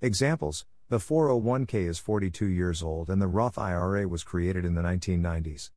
Examples 0.00 0.64
The 0.88 0.96
401k 0.96 1.86
is 1.86 1.98
42 1.98 2.46
years 2.46 2.82
old 2.82 3.10
and 3.10 3.20
the 3.20 3.28
Roth 3.28 3.58
IRA 3.58 4.08
was 4.08 4.24
created 4.24 4.64
in 4.64 4.74
the 4.74 4.82
1990s. 4.82 5.70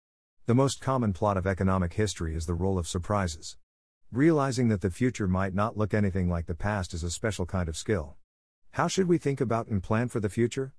The 0.45 0.55
most 0.55 0.79
common 0.79 1.11
plot 1.11 1.35
of 1.35 1.45
economic 1.45 1.91
history 1.91 2.35
is 2.35 2.45
the 2.45 2.53
role 2.53 2.77
of 2.77 2.87
surprises. 2.87 3.57
Realizing 4.15 4.69
that 4.69 4.79
the 4.79 4.91
future 4.91 5.27
might 5.27 5.53
not 5.53 5.75
look 5.77 5.93
anything 5.93 6.29
like 6.29 6.45
the 6.45 6.55
past 6.55 6.93
is 6.93 7.03
a 7.03 7.11
special 7.11 7.45
kind 7.45 7.67
of 7.67 7.75
skill. 7.75 8.15
How 8.71 8.87
should 8.87 9.09
we 9.09 9.17
think 9.17 9.41
about 9.41 9.67
and 9.67 9.83
plan 9.83 10.07
for 10.07 10.21
the 10.21 10.29
future? 10.29 10.73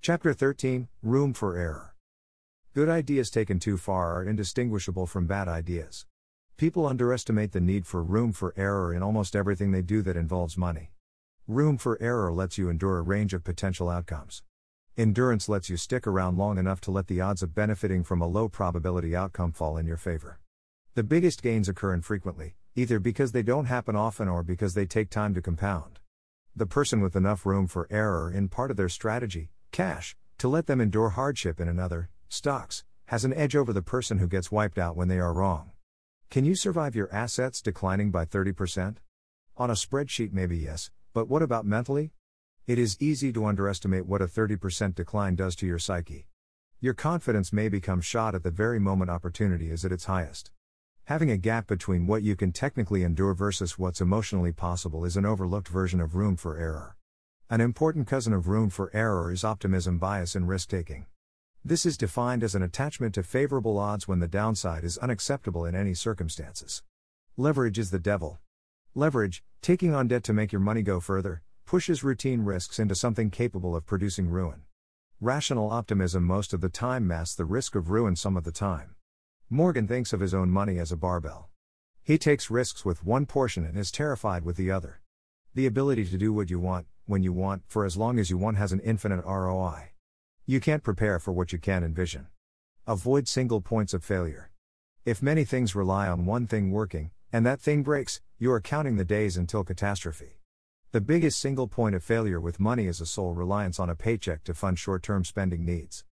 Chapter 0.00 0.32
13 0.32 0.88
Room 1.02 1.34
for 1.34 1.58
Error. 1.58 1.94
Good 2.74 2.88
ideas 2.88 3.28
taken 3.28 3.58
too 3.58 3.76
far 3.76 4.14
are 4.14 4.24
indistinguishable 4.24 5.06
from 5.06 5.26
bad 5.26 5.46
ideas. 5.46 6.06
People 6.56 6.86
underestimate 6.86 7.52
the 7.52 7.60
need 7.60 7.86
for 7.86 8.02
room 8.02 8.32
for 8.32 8.54
error 8.56 8.94
in 8.94 9.02
almost 9.02 9.36
everything 9.36 9.70
they 9.70 9.82
do 9.82 10.00
that 10.00 10.16
involves 10.16 10.56
money. 10.56 10.90
Room 11.46 11.76
for 11.76 12.00
error 12.00 12.32
lets 12.32 12.56
you 12.56 12.70
endure 12.70 12.96
a 12.96 13.02
range 13.02 13.34
of 13.34 13.44
potential 13.44 13.90
outcomes. 13.90 14.42
Endurance 14.96 15.50
lets 15.50 15.68
you 15.68 15.76
stick 15.76 16.06
around 16.06 16.38
long 16.38 16.56
enough 16.56 16.80
to 16.80 16.90
let 16.90 17.08
the 17.08 17.20
odds 17.20 17.42
of 17.42 17.54
benefiting 17.54 18.02
from 18.02 18.22
a 18.22 18.26
low 18.26 18.48
probability 18.48 19.14
outcome 19.14 19.52
fall 19.52 19.76
in 19.76 19.84
your 19.84 19.98
favor. 19.98 20.38
The 20.96 21.02
biggest 21.02 21.42
gains 21.42 21.68
occur 21.68 21.92
infrequently, 21.92 22.54
either 22.76 23.00
because 23.00 23.32
they 23.32 23.42
don't 23.42 23.64
happen 23.64 23.96
often 23.96 24.28
or 24.28 24.44
because 24.44 24.74
they 24.74 24.86
take 24.86 25.10
time 25.10 25.34
to 25.34 25.42
compound. 25.42 25.98
The 26.54 26.66
person 26.66 27.00
with 27.00 27.16
enough 27.16 27.44
room 27.44 27.66
for 27.66 27.88
error 27.90 28.30
in 28.30 28.48
part 28.48 28.70
of 28.70 28.76
their 28.76 28.88
strategy, 28.88 29.50
cash, 29.72 30.16
to 30.38 30.46
let 30.46 30.68
them 30.68 30.80
endure 30.80 31.08
hardship 31.08 31.60
in 31.60 31.66
another, 31.66 32.10
stocks, 32.28 32.84
has 33.06 33.24
an 33.24 33.34
edge 33.34 33.56
over 33.56 33.72
the 33.72 33.82
person 33.82 34.18
who 34.18 34.28
gets 34.28 34.52
wiped 34.52 34.78
out 34.78 34.94
when 34.94 35.08
they 35.08 35.18
are 35.18 35.32
wrong. 35.32 35.72
Can 36.30 36.44
you 36.44 36.54
survive 36.54 36.94
your 36.94 37.12
assets 37.12 37.60
declining 37.60 38.12
by 38.12 38.24
30%? 38.24 38.98
On 39.56 39.70
a 39.70 39.74
spreadsheet, 39.74 40.32
maybe 40.32 40.58
yes, 40.58 40.92
but 41.12 41.28
what 41.28 41.42
about 41.42 41.66
mentally? 41.66 42.12
It 42.68 42.78
is 42.78 42.96
easy 43.00 43.32
to 43.32 43.46
underestimate 43.46 44.06
what 44.06 44.22
a 44.22 44.26
30% 44.26 44.94
decline 44.94 45.34
does 45.34 45.56
to 45.56 45.66
your 45.66 45.80
psyche. 45.80 46.28
Your 46.78 46.94
confidence 46.94 47.52
may 47.52 47.68
become 47.68 48.00
shot 48.00 48.36
at 48.36 48.44
the 48.44 48.52
very 48.52 48.78
moment 48.78 49.10
opportunity 49.10 49.72
is 49.72 49.84
at 49.84 49.90
its 49.90 50.04
highest. 50.04 50.52
Having 51.08 51.32
a 51.32 51.36
gap 51.36 51.66
between 51.66 52.06
what 52.06 52.22
you 52.22 52.34
can 52.34 52.50
technically 52.50 53.02
endure 53.02 53.34
versus 53.34 53.78
what's 53.78 54.00
emotionally 54.00 54.52
possible 54.52 55.04
is 55.04 55.18
an 55.18 55.26
overlooked 55.26 55.68
version 55.68 56.00
of 56.00 56.14
room 56.14 56.34
for 56.34 56.56
error. 56.56 56.96
An 57.50 57.60
important 57.60 58.06
cousin 58.06 58.32
of 58.32 58.48
room 58.48 58.70
for 58.70 58.90
error 58.94 59.30
is 59.30 59.44
optimism 59.44 59.98
bias 59.98 60.34
in 60.34 60.46
risk 60.46 60.70
taking. 60.70 61.04
This 61.62 61.84
is 61.84 61.98
defined 61.98 62.42
as 62.42 62.54
an 62.54 62.62
attachment 62.62 63.14
to 63.16 63.22
favorable 63.22 63.76
odds 63.76 64.08
when 64.08 64.20
the 64.20 64.26
downside 64.26 64.82
is 64.82 64.96
unacceptable 64.96 65.66
in 65.66 65.74
any 65.74 65.92
circumstances. 65.92 66.82
Leverage 67.36 67.78
is 67.78 67.90
the 67.90 67.98
devil. 67.98 68.38
Leverage, 68.94 69.44
taking 69.60 69.94
on 69.94 70.08
debt 70.08 70.24
to 70.24 70.32
make 70.32 70.52
your 70.52 70.60
money 70.60 70.80
go 70.80 71.00
further, 71.00 71.42
pushes 71.66 72.02
routine 72.02 72.44
risks 72.44 72.78
into 72.78 72.94
something 72.94 73.28
capable 73.28 73.76
of 73.76 73.84
producing 73.84 74.30
ruin. 74.30 74.62
Rational 75.20 75.70
optimism 75.70 76.24
most 76.24 76.54
of 76.54 76.62
the 76.62 76.70
time 76.70 77.06
masks 77.06 77.34
the 77.34 77.44
risk 77.44 77.74
of 77.74 77.90
ruin 77.90 78.16
some 78.16 78.38
of 78.38 78.44
the 78.44 78.52
time. 78.52 78.94
Morgan 79.50 79.86
thinks 79.86 80.12
of 80.12 80.20
his 80.20 80.32
own 80.32 80.50
money 80.50 80.78
as 80.78 80.90
a 80.90 80.96
barbell. 80.96 81.50
He 82.02 82.16
takes 82.16 82.50
risks 82.50 82.84
with 82.84 83.04
one 83.04 83.26
portion 83.26 83.64
and 83.64 83.76
is 83.76 83.92
terrified 83.92 84.42
with 84.42 84.56
the 84.56 84.70
other. 84.70 85.00
The 85.54 85.66
ability 85.66 86.06
to 86.06 86.18
do 86.18 86.32
what 86.32 86.50
you 86.50 86.58
want, 86.58 86.86
when 87.06 87.22
you 87.22 87.32
want, 87.32 87.62
for 87.66 87.84
as 87.84 87.96
long 87.96 88.18
as 88.18 88.30
you 88.30 88.38
want 88.38 88.56
has 88.56 88.72
an 88.72 88.80
infinite 88.80 89.22
ROI. 89.24 89.92
You 90.46 90.60
can't 90.60 90.82
prepare 90.82 91.18
for 91.18 91.32
what 91.32 91.52
you 91.52 91.58
can't 91.58 91.84
envision. 91.84 92.28
Avoid 92.86 93.28
single 93.28 93.60
points 93.60 93.92
of 93.92 94.02
failure. 94.02 94.50
If 95.04 95.22
many 95.22 95.44
things 95.44 95.74
rely 95.74 96.08
on 96.08 96.24
one 96.24 96.46
thing 96.46 96.70
working, 96.70 97.10
and 97.30 97.44
that 97.44 97.60
thing 97.60 97.82
breaks, 97.82 98.22
you 98.38 98.50
are 98.50 98.60
counting 98.60 98.96
the 98.96 99.04
days 99.04 99.36
until 99.36 99.62
catastrophe. 99.62 100.40
The 100.92 101.00
biggest 101.00 101.38
single 101.38 101.68
point 101.68 101.94
of 101.94 102.02
failure 102.02 102.40
with 102.40 102.58
money 102.58 102.86
is 102.86 103.00
a 103.00 103.06
sole 103.06 103.34
reliance 103.34 103.78
on 103.78 103.90
a 103.90 103.94
paycheck 103.94 104.44
to 104.44 104.54
fund 104.54 104.78
short 104.78 105.02
term 105.02 105.24
spending 105.24 105.64
needs. 105.64 106.04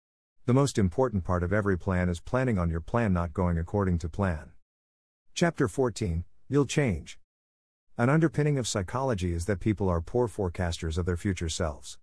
The 0.45 0.53
most 0.53 0.77
important 0.77 1.23
part 1.23 1.45
of 1.45 1.53
every 1.53 1.79
plan 1.79 2.09
is 2.09 2.19
planning 2.19 2.59
on 2.59 2.69
your 2.69 2.81
plan 2.81 3.13
not 3.13 3.33
going 3.33 3.59
according 3.59 3.99
to 3.99 4.09
plan. 4.09 4.51
Chapter 5.35 5.69
14 5.69 6.25
You'll 6.49 6.67
Change. 6.67 7.21
An 7.97 8.09
underpinning 8.09 8.59
of 8.59 8.67
psychology 8.67 9.33
is 9.35 9.47
that 9.47 9.61
people 9.61 9.89
are 9.89 10.01
poor 10.01 10.27
forecasters 10.27 10.99
of 10.99 11.07
their 11.07 11.17
future 11.17 11.49
selves. 11.49 11.97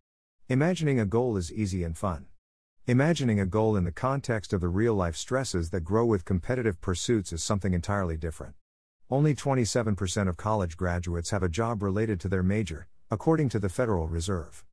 Imagining 0.47 1.01
a 1.01 1.05
goal 1.05 1.35
is 1.35 1.51
easy 1.51 1.83
and 1.83 1.97
fun. 1.97 2.27
Imagining 2.87 3.41
a 3.41 3.45
goal 3.45 3.75
in 3.75 3.83
the 3.83 3.91
context 3.91 4.53
of 4.53 4.61
the 4.61 4.69
real 4.69 4.93
life 4.93 5.17
stresses 5.17 5.71
that 5.71 5.81
grow 5.81 6.05
with 6.05 6.23
competitive 6.23 6.79
pursuits 6.79 7.33
is 7.33 7.43
something 7.43 7.73
entirely 7.73 8.15
different. 8.15 8.55
Only 9.09 9.35
27% 9.35 10.29
of 10.29 10.37
college 10.37 10.77
graduates 10.77 11.31
have 11.31 11.43
a 11.43 11.49
job 11.49 11.83
related 11.83 12.21
to 12.21 12.29
their 12.29 12.41
major, 12.41 12.87
according 13.11 13.49
to 13.49 13.59
the 13.59 13.67
Federal 13.67 14.07
Reserve. 14.07 14.63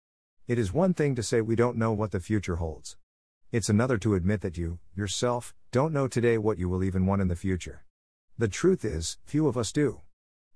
It 0.47 0.57
is 0.57 0.73
one 0.73 0.95
thing 0.95 1.17
to 1.17 1.23
say 1.25 1.41
we 1.41 1.57
don't 1.57 1.77
know 1.77 1.91
what 1.91 2.13
the 2.13 2.21
future 2.21 2.57
holds. 2.57 2.97
It's 3.53 3.69
another 3.69 3.97
to 3.99 4.17
admit 4.17 4.41
that 4.41 4.59
you, 4.59 4.81
yourself, 4.97 5.55
don't 5.71 5.93
know 5.93 6.09
today 6.09 6.37
what 6.37 6.59
you 6.59 6.69
will 6.69 6.83
even 6.83 7.07
want 7.07 7.23
in 7.23 7.29
the 7.29 7.37
future. 7.37 7.85
The 8.37 8.49
truth 8.49 8.85
is, 8.85 9.19
few 9.25 9.47
of 9.47 9.57
us 9.57 9.71
do. 9.71 10.01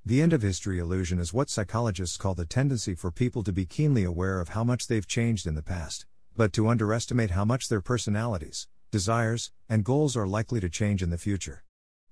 The 0.05 0.21
end 0.21 0.33
of 0.33 0.43
history 0.43 0.81
illusion 0.81 1.21
is 1.21 1.33
what 1.33 1.51
psychologists 1.51 2.17
call 2.17 2.35
the 2.35 2.45
tendency 2.45 2.97
for 2.97 3.13
people 3.13 3.45
to 3.45 3.53
be 3.53 3.65
keenly 3.65 4.03
aware 4.03 4.41
of 4.41 4.51
how 4.51 4.65
much 4.65 4.89
they've 4.89 5.07
changed 5.07 5.47
in 5.47 5.55
the 5.55 5.63
past, 5.63 6.05
but 6.37 6.53
to 6.55 6.67
underestimate 6.67 7.31
how 7.31 7.45
much 7.45 7.69
their 7.69 7.81
personalities, 7.81 8.67
desires, 8.91 9.53
and 9.69 9.85
goals 9.85 10.17
are 10.17 10.27
likely 10.27 10.59
to 10.59 10.69
change 10.69 11.01
in 11.01 11.11
the 11.11 11.17
future. 11.17 11.63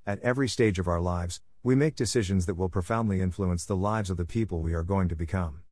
At 0.06 0.20
every 0.20 0.48
stage 0.48 0.78
of 0.78 0.86
our 0.86 1.00
lives, 1.00 1.40
we 1.64 1.74
make 1.74 1.96
decisions 1.96 2.46
that 2.46 2.54
will 2.54 2.68
profoundly 2.68 3.20
influence 3.20 3.64
the 3.64 3.74
lives 3.74 4.10
of 4.10 4.16
the 4.16 4.24
people 4.24 4.60
we 4.60 4.74
are 4.74 4.84
going 4.84 5.08
to 5.08 5.16
become. 5.16 5.64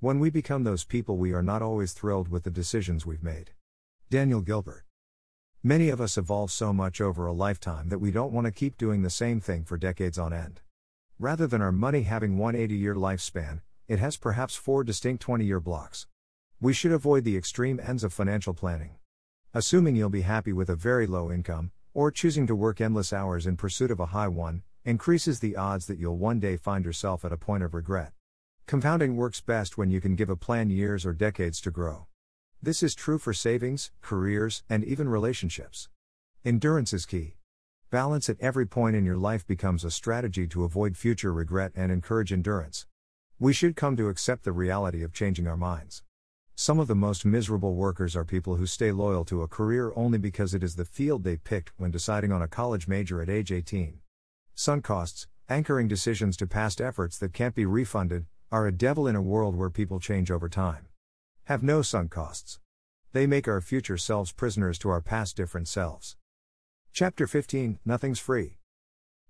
When 0.00 0.20
we 0.20 0.28
become 0.28 0.64
those 0.64 0.84
people, 0.84 1.16
we 1.16 1.32
are 1.32 1.42
not 1.42 1.62
always 1.62 1.94
thrilled 1.94 2.28
with 2.28 2.44
the 2.44 2.50
decisions 2.50 3.06
we've 3.06 3.22
made. 3.22 3.52
Daniel 4.10 4.40
Gilbert. 4.40 4.86
Many 5.62 5.88
of 5.88 6.00
us 6.00 6.18
evolve 6.18 6.50
so 6.50 6.72
much 6.72 7.00
over 7.00 7.26
a 7.26 7.32
lifetime 7.32 7.90
that 7.90 8.00
we 8.00 8.10
don't 8.10 8.32
want 8.32 8.44
to 8.44 8.50
keep 8.50 8.76
doing 8.76 9.02
the 9.02 9.08
same 9.08 9.40
thing 9.40 9.62
for 9.62 9.78
decades 9.78 10.18
on 10.18 10.32
end. 10.32 10.62
Rather 11.20 11.46
than 11.46 11.62
our 11.62 11.70
money 11.70 12.02
having 12.02 12.36
one 12.36 12.56
80 12.56 12.74
year 12.74 12.96
lifespan, 12.96 13.60
it 13.86 14.00
has 14.00 14.16
perhaps 14.16 14.56
four 14.56 14.82
distinct 14.82 15.22
20 15.22 15.44
year 15.44 15.60
blocks. 15.60 16.08
We 16.60 16.72
should 16.72 16.90
avoid 16.90 17.22
the 17.22 17.36
extreme 17.36 17.78
ends 17.80 18.02
of 18.02 18.12
financial 18.12 18.52
planning. 18.52 18.96
Assuming 19.54 19.94
you'll 19.94 20.10
be 20.10 20.22
happy 20.22 20.52
with 20.52 20.68
a 20.68 20.74
very 20.74 21.06
low 21.06 21.30
income, 21.30 21.70
or 21.94 22.10
choosing 22.10 22.48
to 22.48 22.56
work 22.56 22.80
endless 22.80 23.12
hours 23.12 23.46
in 23.46 23.56
pursuit 23.56 23.92
of 23.92 24.00
a 24.00 24.06
high 24.06 24.26
one, 24.26 24.64
increases 24.84 25.38
the 25.38 25.54
odds 25.54 25.86
that 25.86 26.00
you'll 26.00 26.18
one 26.18 26.40
day 26.40 26.56
find 26.56 26.84
yourself 26.84 27.24
at 27.24 27.32
a 27.32 27.36
point 27.36 27.62
of 27.62 27.74
regret. 27.74 28.10
Compounding 28.66 29.14
works 29.14 29.40
best 29.40 29.78
when 29.78 29.92
you 29.92 30.00
can 30.00 30.16
give 30.16 30.30
a 30.30 30.34
plan 30.34 30.68
years 30.68 31.06
or 31.06 31.12
decades 31.12 31.60
to 31.60 31.70
grow. 31.70 32.08
This 32.62 32.82
is 32.82 32.94
true 32.94 33.16
for 33.16 33.32
savings, 33.32 33.90
careers, 34.02 34.64
and 34.68 34.84
even 34.84 35.08
relationships. 35.08 35.88
Endurance 36.44 36.92
is 36.92 37.06
key. 37.06 37.36
Balance 37.88 38.28
at 38.28 38.38
every 38.38 38.66
point 38.66 38.94
in 38.94 39.06
your 39.06 39.16
life 39.16 39.46
becomes 39.46 39.82
a 39.82 39.90
strategy 39.90 40.46
to 40.48 40.64
avoid 40.64 40.94
future 40.94 41.32
regret 41.32 41.72
and 41.74 41.90
encourage 41.90 42.34
endurance. 42.34 42.84
We 43.38 43.54
should 43.54 43.76
come 43.76 43.96
to 43.96 44.10
accept 44.10 44.44
the 44.44 44.52
reality 44.52 45.02
of 45.02 45.14
changing 45.14 45.46
our 45.46 45.56
minds. 45.56 46.02
Some 46.54 46.78
of 46.78 46.86
the 46.86 46.94
most 46.94 47.24
miserable 47.24 47.76
workers 47.76 48.14
are 48.14 48.26
people 48.26 48.56
who 48.56 48.66
stay 48.66 48.92
loyal 48.92 49.24
to 49.24 49.40
a 49.40 49.48
career 49.48 49.90
only 49.96 50.18
because 50.18 50.52
it 50.52 50.62
is 50.62 50.76
the 50.76 50.84
field 50.84 51.24
they 51.24 51.38
picked 51.38 51.72
when 51.78 51.90
deciding 51.90 52.30
on 52.30 52.42
a 52.42 52.46
college 52.46 52.86
major 52.86 53.22
at 53.22 53.30
age 53.30 53.50
18. 53.50 54.00
Sunk 54.54 54.84
costs, 54.84 55.26
anchoring 55.48 55.88
decisions 55.88 56.36
to 56.36 56.46
past 56.46 56.78
efforts 56.78 57.16
that 57.20 57.32
can't 57.32 57.54
be 57.54 57.64
refunded, 57.64 58.26
are 58.52 58.66
a 58.66 58.72
devil 58.72 59.08
in 59.08 59.16
a 59.16 59.22
world 59.22 59.56
where 59.56 59.70
people 59.70 59.98
change 59.98 60.30
over 60.30 60.50
time. 60.50 60.89
Have 61.50 61.64
no 61.64 61.82
sunk 61.82 62.12
costs. 62.12 62.60
They 63.12 63.26
make 63.26 63.48
our 63.48 63.60
future 63.60 63.96
selves 63.96 64.30
prisoners 64.30 64.78
to 64.78 64.88
our 64.88 65.00
past 65.00 65.36
different 65.36 65.66
selves. 65.66 66.14
Chapter 66.92 67.26
15 67.26 67.80
Nothing's 67.84 68.20
free. 68.20 68.58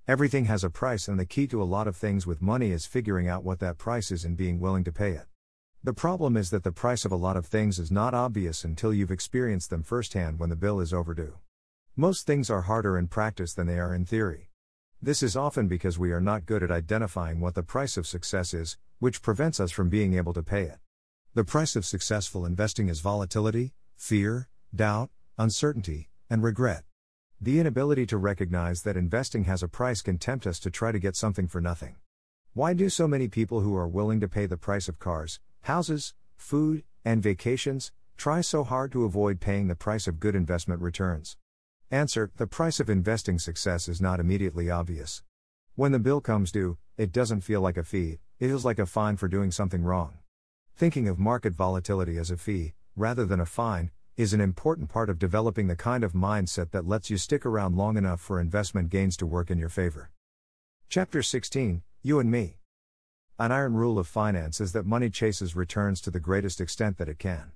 Everything 0.07 0.45
has 0.45 0.63
a 0.63 0.69
price, 0.69 1.09
and 1.09 1.19
the 1.19 1.25
key 1.25 1.47
to 1.47 1.63
a 1.63 1.65
lot 1.65 1.89
of 1.89 1.97
things 1.97 2.27
with 2.27 2.43
money 2.43 2.73
is 2.73 2.85
figuring 2.85 3.27
out 3.27 3.43
what 3.43 3.59
that 3.61 3.79
price 3.79 4.11
is 4.11 4.23
and 4.27 4.37
being 4.37 4.61
willing 4.61 4.85
to 4.85 4.93
pay 4.93 5.13
it. 5.13 5.29
The 5.83 5.95
problem 5.95 6.37
is 6.37 6.51
that 6.51 6.63
the 6.63 6.73
price 6.73 7.07
of 7.07 7.13
a 7.13 7.17
lot 7.17 7.39
of 7.39 7.47
things 7.47 7.79
is 7.79 7.91
not 7.91 8.13
obvious 8.13 8.65
until 8.65 8.93
you've 8.93 9.11
experienced 9.11 9.71
them 9.71 9.83
firsthand 9.83 10.39
when 10.39 10.51
the 10.51 10.57
bill 10.57 10.79
is 10.79 10.93
overdue. 10.93 11.39
Most 11.97 12.27
things 12.27 12.51
are 12.51 12.69
harder 12.69 12.99
in 12.99 13.09
practice 13.09 13.55
than 13.55 13.67
they 13.67 13.79
are 13.79 13.95
in 13.95 14.05
theory. 14.05 14.51
This 15.01 15.23
is 15.23 15.39
often 15.39 15.69
because 15.69 15.99
we 15.99 16.13
are 16.13 16.21
not 16.21 16.45
good 16.45 16.63
at 16.63 16.71
identifying 16.71 17.41
what 17.41 17.55
the 17.55 17.63
price 17.63 17.97
of 17.97 18.07
success 18.07 18.53
is, 18.53 18.77
which 18.99 19.23
prevents 19.23 19.59
us 19.59 19.71
from 19.71 19.89
being 19.89 20.13
able 20.13 20.35
to 20.35 20.43
pay 20.43 20.65
it. 20.65 20.81
The 21.33 21.45
price 21.45 21.77
of 21.77 21.87
successful 21.87 22.45
investing 22.45 22.89
is 22.89 22.99
volatility, 22.99 23.73
fear, 23.95 24.49
doubt, 24.75 25.11
uncertainty, 25.39 26.11
and 26.29 26.43
regret. 26.43 26.83
The 27.41 27.61
inability 27.61 28.05
to 28.07 28.19
recognize 28.19 28.83
that 28.83 28.97
investing 28.97 29.45
has 29.45 29.63
a 29.63 29.69
price 29.69 30.03
can 30.03 30.19
tempt 30.19 30.45
us 30.45 30.59
to 30.59 30.73
try 30.73 30.91
to 30.91 30.99
get 30.99 31.15
something 31.15 31.47
for 31.47 31.61
nothing. 31.61 31.95
Why 32.53 32.75
do 32.75 32.89
so 32.89 33.07
many 33.07 33.29
people 33.29 33.61
who 33.61 33.77
are 33.77 33.87
willing 33.87 34.19
to 34.19 34.29
pay 34.29 34.47
the 34.47 34.57
price 34.57 34.89
of 34.89 34.99
cars, 34.99 35.39
houses, 35.61 36.15
food, 36.37 36.83
and 37.05 37.23
vacations 37.23 37.93
try 38.17 38.41
so 38.41 38.65
hard 38.65 38.91
to 38.91 39.05
avoid 39.05 39.39
paying 39.39 39.69
the 39.69 39.77
price 39.77 40.09
of 40.09 40.19
good 40.19 40.35
investment 40.35 40.81
returns? 40.81 41.37
Answer 41.93 42.33
The 42.39 42.49
price 42.49 42.81
of 42.81 42.91
investing 42.91 43.39
success 43.39 43.87
is 43.87 44.01
not 44.01 44.19
immediately 44.19 44.69
obvious. 44.69 45.23
When 45.77 45.93
the 45.93 46.01
bill 46.01 46.21
comes 46.21 46.51
due, 46.51 46.77
it 46.97 47.13
doesn't 47.13 47.43
feel 47.43 47.61
like 47.61 47.77
a 47.77 47.85
fee, 47.85 48.19
it 48.41 48.49
feels 48.49 48.65
like 48.65 48.81
a 48.81 48.85
fine 48.85 49.17
for 49.17 49.29
doing 49.29 49.53
something 49.53 49.85
wrong. 49.85 50.20
Thinking 50.81 51.09
of 51.09 51.19
market 51.19 51.53
volatility 51.53 52.17
as 52.17 52.31
a 52.31 52.39
fee, 52.39 52.73
rather 52.97 53.27
than 53.27 53.39
a 53.39 53.45
fine, 53.45 53.91
is 54.17 54.33
an 54.33 54.41
important 54.41 54.89
part 54.89 55.11
of 55.11 55.19
developing 55.19 55.67
the 55.67 55.77
kind 55.77 56.03
of 56.03 56.15
mindset 56.15 56.71
that 56.71 56.89
lets 56.89 57.11
you 57.11 57.19
stick 57.19 57.45
around 57.45 57.77
long 57.77 57.99
enough 57.99 58.19
for 58.19 58.41
investment 58.41 58.89
gains 58.89 59.15
to 59.19 59.27
work 59.27 59.51
in 59.51 59.59
your 59.59 59.69
favor. 59.69 60.11
Chapter 60.89 61.23
16 61.23 61.83
You 62.03 62.19
and 62.19 62.31
Me. 62.31 62.57
An 63.39 63.53
iron 63.53 63.75
rule 63.75 63.99
of 63.99 64.09
finance 64.09 64.59
is 64.59 64.73
that 64.73 64.87
money 64.87 65.11
chases 65.11 65.55
returns 65.55 66.01
to 66.01 66.11
the 66.11 66.19
greatest 66.19 66.63
extent 66.63 66.97
that 66.97 67.11
it 67.11 67.19
can. 67.19 67.53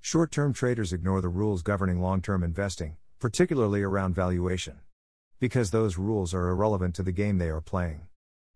Short 0.00 0.32
term 0.32 0.52
traders 0.52 0.92
ignore 0.92 1.20
the 1.20 1.28
rules 1.28 1.62
governing 1.62 2.00
long 2.00 2.20
term 2.20 2.42
investing, 2.42 2.96
particularly 3.20 3.82
around 3.82 4.16
valuation. 4.16 4.80
Because 5.38 5.70
those 5.70 5.96
rules 5.96 6.34
are 6.34 6.48
irrelevant 6.48 6.96
to 6.96 7.04
the 7.04 7.12
game 7.12 7.38
they 7.38 7.50
are 7.50 7.60
playing. 7.60 8.08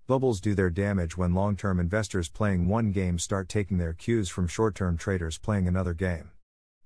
Bubbles 0.08 0.40
do 0.40 0.54
their 0.54 0.70
damage 0.70 1.18
when 1.18 1.34
long 1.34 1.54
term 1.54 1.78
investors 1.78 2.30
playing 2.30 2.66
one 2.66 2.92
game 2.92 3.18
start 3.18 3.46
taking 3.46 3.76
their 3.76 3.92
cues 3.92 4.30
from 4.30 4.48
short 4.48 4.74
term 4.74 4.96
traders 4.96 5.36
playing 5.36 5.68
another 5.68 5.92
game. 5.92 6.30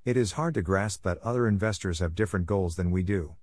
It 0.05 0.17
is 0.17 0.33
hard 0.33 0.55
to 0.55 0.63
grasp 0.63 1.05
that 1.05 1.19
other 1.19 1.47
investors 1.47 2.01
have 2.01 2.17
different 2.17 2.47
goals 2.47 2.75
than 2.75 2.91
we 2.91 3.05
do. 3.05 3.37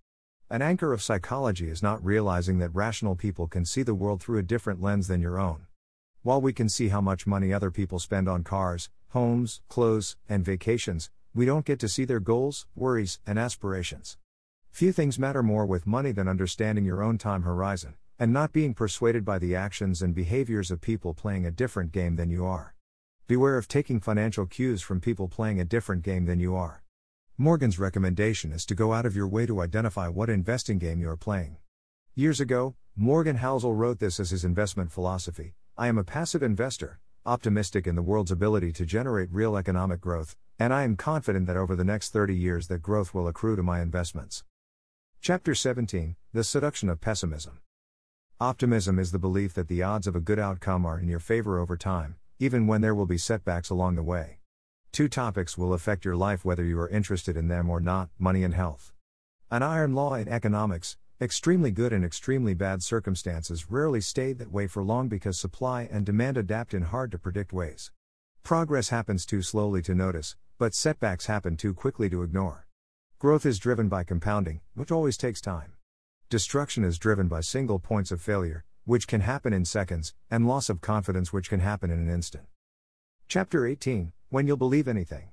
An 0.50 0.62
anchor 0.62 0.92
of 0.92 1.02
psychology 1.02 1.70
is 1.70 1.82
not 1.82 2.04
realizing 2.04 2.60
that 2.60 2.76
rational 2.76 3.16
people 3.16 3.48
can 3.48 3.64
see 3.64 3.82
the 3.82 3.96
world 3.96 4.22
through 4.22 4.40
a 4.40 4.44
different 4.44 4.82
lens 4.82 5.08
than 5.08 5.22
your 5.22 5.40
own. 5.40 5.66
While 6.24 6.42
we 6.42 6.52
can 6.52 6.68
see 6.68 6.90
how 6.90 7.00
much 7.00 7.26
money 7.26 7.54
other 7.54 7.72
people 7.72 8.00
spend 8.00 8.28
on 8.28 8.44
cars, 8.44 8.90
homes, 9.12 9.62
clothes, 9.70 10.18
and 10.28 10.44
vacations, 10.44 11.10
we 11.34 11.46
don't 11.46 11.64
get 11.64 11.80
to 11.80 11.88
see 11.88 12.04
their 12.04 12.20
goals, 12.20 12.68
worries, 12.76 13.22
and 13.26 13.40
aspirations. 13.40 14.18
Few 14.72 14.92
things 14.92 15.18
matter 15.18 15.42
more 15.42 15.66
with 15.66 15.88
money 15.88 16.12
than 16.12 16.28
understanding 16.28 16.84
your 16.84 17.02
own 17.02 17.18
time 17.18 17.44
horizon, 17.44 17.94
and 18.20 18.34
not 18.34 18.52
being 18.52 18.74
persuaded 18.74 19.24
by 19.24 19.40
the 19.40 19.56
actions 19.56 20.02
and 20.02 20.14
behaviors 20.14 20.70
of 20.70 20.82
people 20.82 21.14
playing 21.14 21.46
a 21.46 21.52
different 21.52 21.94
game 21.94 22.18
than 22.18 22.30
you 22.30 22.46
are. 22.46 22.76
Beware 23.28 23.58
of 23.58 23.70
taking 23.70 24.02
financial 24.02 24.46
cues 24.46 24.82
from 24.82 25.00
people 25.00 25.30
playing 25.30 25.62
a 25.62 25.66
different 25.66 26.04
game 26.04 26.26
than 26.26 26.40
you 26.40 26.54
are. 26.54 26.84
Morgan's 27.38 27.80
recommendation 27.80 28.52
is 28.52 28.66
to 28.66 28.76
go 28.76 28.92
out 28.92 29.06
of 29.06 29.16
your 29.16 29.28
way 29.28 29.46
to 29.46 29.62
identify 29.62 30.10
what 30.10 30.30
investing 30.30 30.78
game 30.78 31.00
you 31.00 31.08
are 31.08 31.16
playing. 31.16 31.56
Years 32.14 32.42
ago, 32.42 32.76
Morgan 32.98 33.38
Housel 33.38 33.74
wrote 33.74 34.00
this 34.00 34.20
as 34.20 34.32
his 34.32 34.44
investment 34.44 34.92
philosophy 34.92 35.54
I 35.78 35.88
am 35.88 35.98
a 35.98 36.04
passive 36.04 36.44
investor, 36.44 37.00
optimistic 37.26 37.88
in 37.88 37.96
the 37.96 38.02
world's 38.02 38.32
ability 38.32 38.74
to 38.74 38.86
generate 38.86 39.32
real 39.32 39.56
economic 39.56 40.02
growth, 40.02 40.36
and 40.60 40.74
I 40.74 40.84
am 40.84 40.98
confident 40.98 41.48
that 41.48 41.56
over 41.56 41.78
the 41.78 41.86
next 41.86 42.12
30 42.12 42.36
years 42.36 42.68
that 42.68 42.82
growth 42.82 43.14
will 43.14 43.30
accrue 43.30 43.56
to 43.56 43.64
my 43.64 43.80
investments. 43.80 44.44
Chapter 45.22 45.56
17 45.56 46.18
The 46.34 46.44
Seduction 46.44 46.90
of 46.90 47.00
Pessimism. 47.00 47.60
Optimism 48.42 49.00
is 49.00 49.12
the 49.12 49.20
belief 49.20 49.54
that 49.56 49.68
the 49.68 49.84
odds 49.84 50.08
of 50.08 50.16
a 50.16 50.22
good 50.22 50.40
outcome 50.40 50.86
are 50.86 50.98
in 50.98 51.10
your 51.10 51.20
favor 51.20 51.60
over 51.60 51.76
time, 51.76 52.16
even 52.40 52.68
when 52.68 52.80
there 52.80 52.96
will 52.96 53.06
be 53.06 53.18
setbacks 53.18 53.70
along 53.70 53.96
the 53.96 54.02
way. 54.02 54.40
Two 54.94 55.10
topics 55.10 55.58
will 55.58 55.74
affect 55.74 56.06
your 56.06 56.16
life 56.16 56.46
whether 56.46 56.64
you 56.64 56.80
are 56.80 56.88
interested 56.88 57.36
in 57.36 57.50
them 57.50 57.70
or 57.70 57.82
not 57.82 58.08
money 58.18 58.46
and 58.46 58.54
health. 58.54 58.94
An 59.52 59.62
iron 59.62 59.94
law 59.94 60.14
in 60.14 60.30
economics 60.30 60.96
extremely 61.20 61.70
good 61.70 61.92
and 61.92 62.06
extremely 62.06 62.54
bad 62.54 62.82
circumstances 62.82 63.70
rarely 63.70 64.00
stay 64.00 64.32
that 64.32 64.54
way 64.54 64.68
for 64.68 64.86
long 64.86 65.10
because 65.10 65.38
supply 65.38 65.90
and 65.92 66.06
demand 66.06 66.38
adapt 66.38 66.74
in 66.74 66.84
hard 66.84 67.12
to 67.12 67.20
predict 67.20 67.52
ways. 67.52 67.92
Progress 68.42 68.88
happens 68.88 69.26
too 69.26 69.42
slowly 69.42 69.82
to 69.82 69.94
notice, 69.94 70.38
but 70.58 70.74
setbacks 70.74 71.26
happen 71.26 71.58
too 71.58 71.74
quickly 71.74 72.10
to 72.10 72.24
ignore. 72.24 72.68
Growth 73.20 73.46
is 73.46 73.60
driven 73.60 73.90
by 73.90 74.06
compounding, 74.06 74.62
which 74.76 74.94
always 74.94 75.18
takes 75.18 75.42
time. 75.42 75.74
Destruction 76.30 76.84
is 76.84 77.00
driven 77.00 77.28
by 77.28 77.42
single 77.42 77.80
points 77.80 78.12
of 78.12 78.22
failure, 78.22 78.64
which 78.86 79.08
can 79.08 79.22
happen 79.22 79.52
in 79.52 79.66
seconds, 79.66 80.14
and 80.30 80.48
loss 80.48 80.70
of 80.70 80.80
confidence, 80.80 81.34
which 81.34 81.50
can 81.50 81.60
happen 81.60 81.90
in 81.90 81.98
an 81.98 82.08
instant. 82.08 82.44
Chapter 83.28 83.66
18 83.66 84.12
When 84.30 84.46
You'll 84.46 84.56
Believe 84.56 84.88
Anything. 84.88 85.32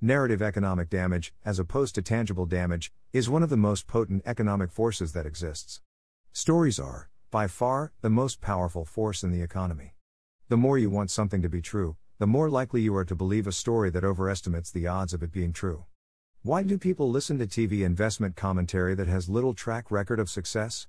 Narrative 0.00 0.42
economic 0.42 0.90
damage, 0.90 1.32
as 1.44 1.60
opposed 1.60 1.94
to 1.94 2.02
tangible 2.02 2.46
damage, 2.46 2.90
is 3.12 3.30
one 3.30 3.44
of 3.44 3.48
the 3.48 3.56
most 3.56 3.86
potent 3.86 4.24
economic 4.26 4.72
forces 4.72 5.12
that 5.12 5.24
exists. 5.24 5.82
Stories 6.32 6.80
are, 6.80 7.10
by 7.30 7.46
far, 7.46 7.92
the 8.00 8.10
most 8.10 8.40
powerful 8.40 8.84
force 8.84 9.22
in 9.22 9.30
the 9.30 9.42
economy. 9.42 9.94
The 10.48 10.56
more 10.56 10.78
you 10.78 10.90
want 10.90 11.12
something 11.12 11.42
to 11.42 11.48
be 11.48 11.62
true, 11.62 11.96
the 12.18 12.26
more 12.26 12.50
likely 12.50 12.80
you 12.80 12.92
are 12.96 13.04
to 13.04 13.14
believe 13.14 13.46
a 13.46 13.52
story 13.52 13.88
that 13.90 14.02
overestimates 14.02 14.72
the 14.72 14.88
odds 14.88 15.14
of 15.14 15.22
it 15.22 15.30
being 15.30 15.52
true. 15.52 15.84
Why 16.44 16.62
do 16.62 16.78
people 16.78 17.10
listen 17.10 17.40
to 17.40 17.48
TV 17.48 17.84
investment 17.84 18.36
commentary 18.36 18.94
that 18.94 19.08
has 19.08 19.28
little 19.28 19.54
track 19.54 19.90
record 19.90 20.20
of 20.20 20.30
success? 20.30 20.86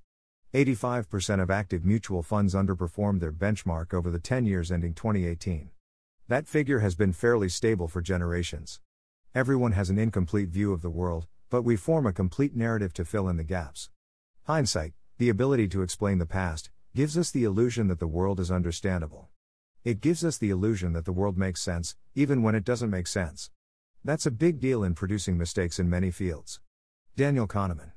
85% 0.54 1.42
of 1.42 1.50
active 1.50 1.84
mutual 1.84 2.22
funds 2.22 2.54
underperformed 2.54 3.20
their 3.20 3.32
benchmark 3.32 3.92
over 3.92 4.12
the 4.12 4.20
10 4.20 4.46
years 4.46 4.72
ending 4.72 4.94
2018. 4.94 5.72
That 6.28 6.48
figure 6.48 6.80
has 6.80 6.94
been 6.94 7.14
fairly 7.14 7.50
stable 7.50 7.88
for 7.88 8.00
generations. 8.00 8.80
Everyone 9.34 9.72
has 9.72 9.90
an 9.90 9.98
incomplete 9.98 10.50
view 10.50 10.72
of 10.72 10.84
the 10.84 10.90
world, 10.92 11.26
but 11.50 11.64
we 11.64 11.76
form 11.76 12.06
a 12.06 12.14
complete 12.14 12.56
narrative 12.56 12.94
to 12.94 13.04
fill 13.04 13.28
in 13.28 13.38
the 13.38 13.44
gaps. 13.44 13.90
Hindsight, 14.44 14.94
the 15.18 15.30
ability 15.30 15.68
to 15.70 15.82
explain 15.82 16.20
the 16.20 16.28
past, 16.28 16.70
gives 16.96 17.18
us 17.18 17.32
the 17.32 17.44
illusion 17.44 17.88
that 17.88 18.00
the 18.00 18.08
world 18.08 18.40
is 18.40 18.52
understandable. 18.52 19.30
It 19.84 20.00
gives 20.00 20.24
us 20.24 20.38
the 20.38 20.52
illusion 20.52 20.94
that 20.94 21.06
the 21.06 21.12
world 21.12 21.40
makes 21.40 21.60
sense, 21.60 21.96
even 22.14 22.44
when 22.44 22.54
it 22.54 22.64
doesn't 22.64 22.92
make 22.92 23.08
sense. 23.08 23.50
That's 24.06 24.26
a 24.26 24.32
big 24.32 24.62
deal 24.62 24.82
in 24.86 24.96
producing 24.96 25.38
mistakes 25.38 25.78
in 25.78 25.90
many 25.90 26.10
fields. 26.10 26.62
Daniel 27.18 27.48
Kahneman. 27.48 27.92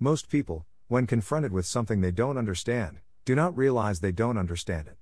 Most 0.00 0.28
people, 0.28 0.66
when 0.88 1.06
confronted 1.06 1.52
with 1.52 1.64
something 1.64 2.00
they 2.00 2.10
don't 2.10 2.36
understand, 2.36 2.98
do 3.24 3.36
not 3.36 3.56
realize 3.56 4.00
they 4.00 4.10
don't 4.10 4.36
understand 4.36 4.88
it. 4.88 4.96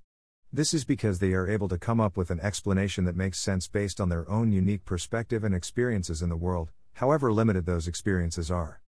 This 0.52 0.74
is 0.74 0.84
because 0.84 1.20
they 1.20 1.32
are 1.32 1.48
able 1.48 1.68
to 1.68 1.78
come 1.78 2.00
up 2.00 2.18
with 2.18 2.30
an 2.30 2.38
explanation 2.40 3.06
that 3.06 3.16
makes 3.16 3.38
sense 3.38 3.66
based 3.66 3.98
on 3.98 4.10
their 4.10 4.28
own 4.30 4.52
unique 4.52 4.84
perspective 4.84 5.42
and 5.42 5.54
experiences 5.54 6.20
in 6.20 6.28
the 6.28 6.36
world, 6.36 6.70
however 6.94 7.32
limited 7.32 7.64
those 7.64 7.88
experiences 7.88 8.50
are. 8.50 8.82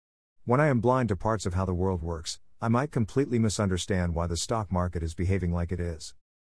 When 0.45 0.61
I 0.61 0.67
am 0.67 0.81
blind 0.81 1.09
to 1.09 1.17
parts 1.17 1.47
of 1.47 1.55
how 1.55 1.65
the 1.65 1.73
world 1.73 2.03
works, 2.03 2.41
I 2.61 2.69
might 2.69 2.93
completely 2.93 3.39
misunderstand 3.39 4.15
why 4.15 4.27
the 4.27 4.37
stock 4.37 4.71
market 4.71 5.03
is 5.03 5.15
behaving 5.15 5.55
like 5.55 5.73
it 5.73 5.81
is. 5.81 6.15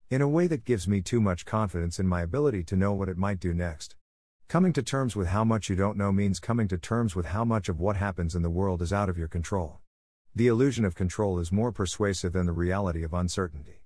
In 0.09 0.23
a 0.23 0.27
way 0.27 0.47
that 0.47 0.65
gives 0.65 0.87
me 0.87 1.01
too 1.01 1.21
much 1.21 1.45
confidence 1.45 1.99
in 1.99 2.07
my 2.07 2.23
ability 2.23 2.63
to 2.63 2.75
know 2.75 2.93
what 2.93 3.07
it 3.07 3.17
might 3.17 3.39
do 3.39 3.53
next. 3.53 3.95
Coming 4.47 4.73
to 4.73 4.83
terms 4.83 5.15
with 5.15 5.27
how 5.27 5.43
much 5.43 5.69
you 5.69 5.75
don't 5.75 5.97
know 5.97 6.11
means 6.11 6.39
coming 6.39 6.67
to 6.67 6.77
terms 6.77 7.15
with 7.15 7.27
how 7.27 7.43
much 7.43 7.69
of 7.69 7.79
what 7.79 7.95
happens 7.95 8.35
in 8.35 8.43
the 8.43 8.49
world 8.49 8.81
is 8.81 8.93
out 8.93 9.09
of 9.09 9.17
your 9.17 9.27
control. 9.27 9.79
The 10.35 10.47
illusion 10.47 10.85
of 10.85 10.95
control 10.95 11.39
is 11.39 11.51
more 11.51 11.71
persuasive 11.71 12.33
than 12.33 12.45
the 12.45 12.51
reality 12.53 13.03
of 13.03 13.13
uncertainty. 13.13 13.81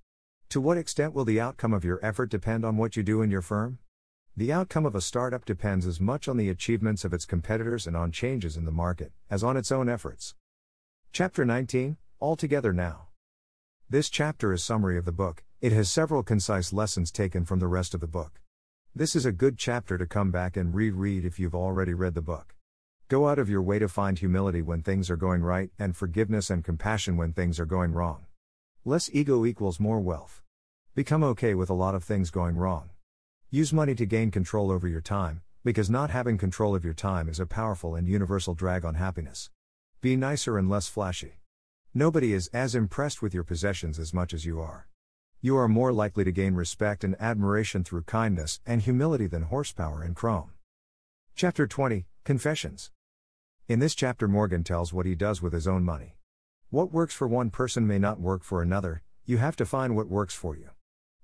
To 0.49 0.61
what 0.61 0.77
extent 0.77 1.13
will 1.13 1.25
the 1.25 1.39
outcome 1.39 1.73
of 1.73 1.85
your 1.85 1.99
effort 2.03 2.29
depend 2.29 2.65
on 2.65 2.77
what 2.77 2.97
you 2.97 3.03
do 3.03 3.21
in 3.21 3.31
your 3.31 3.41
firm? 3.41 3.79
The 4.35 4.53
outcome 4.53 4.85
of 4.85 4.95
a 4.95 5.01
startup 5.01 5.45
depends 5.45 5.85
as 5.85 5.99
much 5.99 6.27
on 6.27 6.37
the 6.37 6.49
achievements 6.49 7.03
of 7.03 7.13
its 7.13 7.25
competitors 7.25 7.87
and 7.87 7.97
on 7.97 8.11
changes 8.11 8.55
in 8.55 8.65
the 8.65 8.71
market 8.71 9.11
as 9.29 9.43
on 9.43 9.57
its 9.57 9.71
own 9.71 9.89
efforts. 9.89 10.35
Chapter 11.11 11.43
19 11.43 11.97
All 12.19 12.35
Together 12.35 12.71
Now. 12.71 13.07
This 13.89 14.09
chapter 14.09 14.53
is 14.53 14.63
summary 14.63 14.97
of 14.97 15.05
the 15.05 15.11
book. 15.11 15.43
It 15.59 15.71
has 15.71 15.89
several 15.89 16.23
concise 16.23 16.71
lessons 16.73 17.11
taken 17.11 17.45
from 17.45 17.59
the 17.59 17.67
rest 17.67 17.93
of 17.93 17.99
the 18.01 18.07
book. 18.07 18.41
This 18.97 19.15
is 19.15 19.27
a 19.27 19.31
good 19.31 19.59
chapter 19.59 19.95
to 19.95 20.07
come 20.07 20.31
back 20.31 20.57
and 20.57 20.73
reread 20.73 21.23
if 21.23 21.37
you've 21.37 21.53
already 21.53 21.93
read 21.93 22.15
the 22.15 22.21
book. 22.23 22.55
Go 23.09 23.27
out 23.27 23.37
of 23.37 23.47
your 23.47 23.61
way 23.61 23.77
to 23.77 23.87
find 23.87 24.17
humility 24.17 24.63
when 24.63 24.81
things 24.81 25.11
are 25.11 25.15
going 25.15 25.43
right 25.43 25.69
and 25.77 25.95
forgiveness 25.95 26.49
and 26.49 26.65
compassion 26.65 27.15
when 27.15 27.31
things 27.31 27.59
are 27.59 27.67
going 27.67 27.93
wrong. 27.93 28.25
Less 28.85 29.07
ego 29.13 29.45
equals 29.45 29.79
more 29.79 29.99
wealth. 29.99 30.41
Become 30.95 31.23
okay 31.25 31.53
with 31.53 31.69
a 31.69 31.75
lot 31.75 31.93
of 31.93 32.03
things 32.03 32.31
going 32.31 32.57
wrong. 32.57 32.89
Use 33.51 33.71
money 33.71 33.93
to 33.93 34.07
gain 34.07 34.31
control 34.31 34.71
over 34.71 34.87
your 34.87 34.99
time, 34.99 35.43
because 35.63 35.91
not 35.91 36.09
having 36.09 36.39
control 36.39 36.73
of 36.73 36.83
your 36.83 36.95
time 36.95 37.29
is 37.29 37.39
a 37.39 37.45
powerful 37.45 37.93
and 37.93 38.07
universal 38.07 38.55
drag 38.55 38.83
on 38.83 38.95
happiness. 38.95 39.51
Be 40.01 40.15
nicer 40.15 40.57
and 40.57 40.71
less 40.71 40.87
flashy. 40.87 41.37
Nobody 41.93 42.33
is 42.33 42.49
as 42.51 42.73
impressed 42.73 43.21
with 43.21 43.35
your 43.35 43.43
possessions 43.43 43.99
as 43.99 44.11
much 44.11 44.33
as 44.33 44.43
you 44.43 44.59
are. 44.59 44.87
You 45.39 45.55
are 45.57 45.67
more 45.67 45.93
likely 45.93 46.23
to 46.23 46.31
gain 46.31 46.55
respect 46.55 47.03
and 47.03 47.15
admiration 47.19 47.83
through 47.83 48.03
kindness 48.03 48.59
and 48.65 48.81
humility 48.81 49.27
than 49.27 49.43
horsepower 49.43 50.01
and 50.01 50.15
chrome. 50.15 50.49
Chapter 51.35 51.67
20 51.67 52.07
Confessions. 52.23 52.89
In 53.67 53.77
this 53.77 53.93
chapter, 53.93 54.27
Morgan 54.27 54.63
tells 54.63 54.91
what 54.91 55.05
he 55.05 55.13
does 55.13 55.39
with 55.39 55.53
his 55.53 55.67
own 55.67 55.83
money. 55.83 56.15
What 56.71 56.91
works 56.91 57.13
for 57.13 57.27
one 57.27 57.51
person 57.51 57.85
may 57.85 57.99
not 57.99 58.19
work 58.19 58.43
for 58.43 58.63
another, 58.63 59.03
you 59.25 59.37
have 59.37 59.55
to 59.57 59.65
find 59.65 59.95
what 59.95 60.07
works 60.07 60.33
for 60.33 60.57
you. 60.57 60.71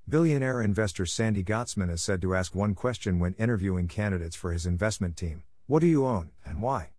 Billionaire 0.07 0.61
investor 0.61 1.07
Sandy 1.07 1.43
Gottesman 1.43 1.89
is 1.91 2.03
said 2.03 2.21
to 2.21 2.35
ask 2.35 2.53
one 2.53 2.75
question 2.75 3.17
when 3.17 3.33
interviewing 3.39 3.87
candidates 3.87 4.35
for 4.35 4.51
his 4.51 4.67
investment 4.67 5.17
team 5.17 5.41
What 5.65 5.79
do 5.79 5.87
you 5.87 6.05
own, 6.05 6.29
and 6.45 6.61
why? 6.61 6.91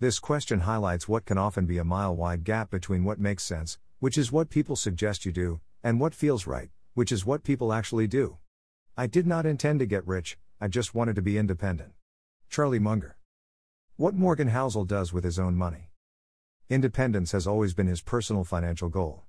This 0.00 0.18
question 0.18 0.60
highlights 0.60 1.06
what 1.06 1.26
can 1.26 1.38
often 1.38 1.66
be 1.66 1.78
a 1.78 1.84
mile 1.84 2.16
wide 2.16 2.42
gap 2.42 2.72
between 2.72 3.04
what 3.04 3.20
makes 3.20 3.44
sense, 3.44 3.78
which 4.00 4.18
is 4.18 4.32
what 4.32 4.50
people 4.50 4.74
suggest 4.74 5.24
you 5.24 5.30
do, 5.30 5.60
and 5.86 6.00
what 6.00 6.16
feels 6.16 6.48
right, 6.48 6.70
which 6.94 7.12
is 7.12 7.24
what 7.24 7.44
people 7.44 7.72
actually 7.72 8.08
do. 8.08 8.38
I 8.96 9.06
did 9.06 9.24
not 9.24 9.46
intend 9.46 9.78
to 9.78 9.86
get 9.86 10.04
rich, 10.04 10.36
I 10.60 10.66
just 10.66 10.96
wanted 10.96 11.14
to 11.14 11.22
be 11.22 11.38
independent. 11.38 11.92
Charlie 12.48 12.80
Munger. 12.80 13.18
What 13.94 14.12
Morgan 14.12 14.48
Housel 14.48 14.84
does 14.84 15.12
with 15.12 15.22
his 15.22 15.38
own 15.38 15.54
money. 15.54 15.92
Independence 16.68 17.30
has 17.30 17.46
always 17.46 17.72
been 17.72 17.86
his 17.86 18.00
personal 18.00 18.42
financial 18.42 18.88
goal. 18.88 19.26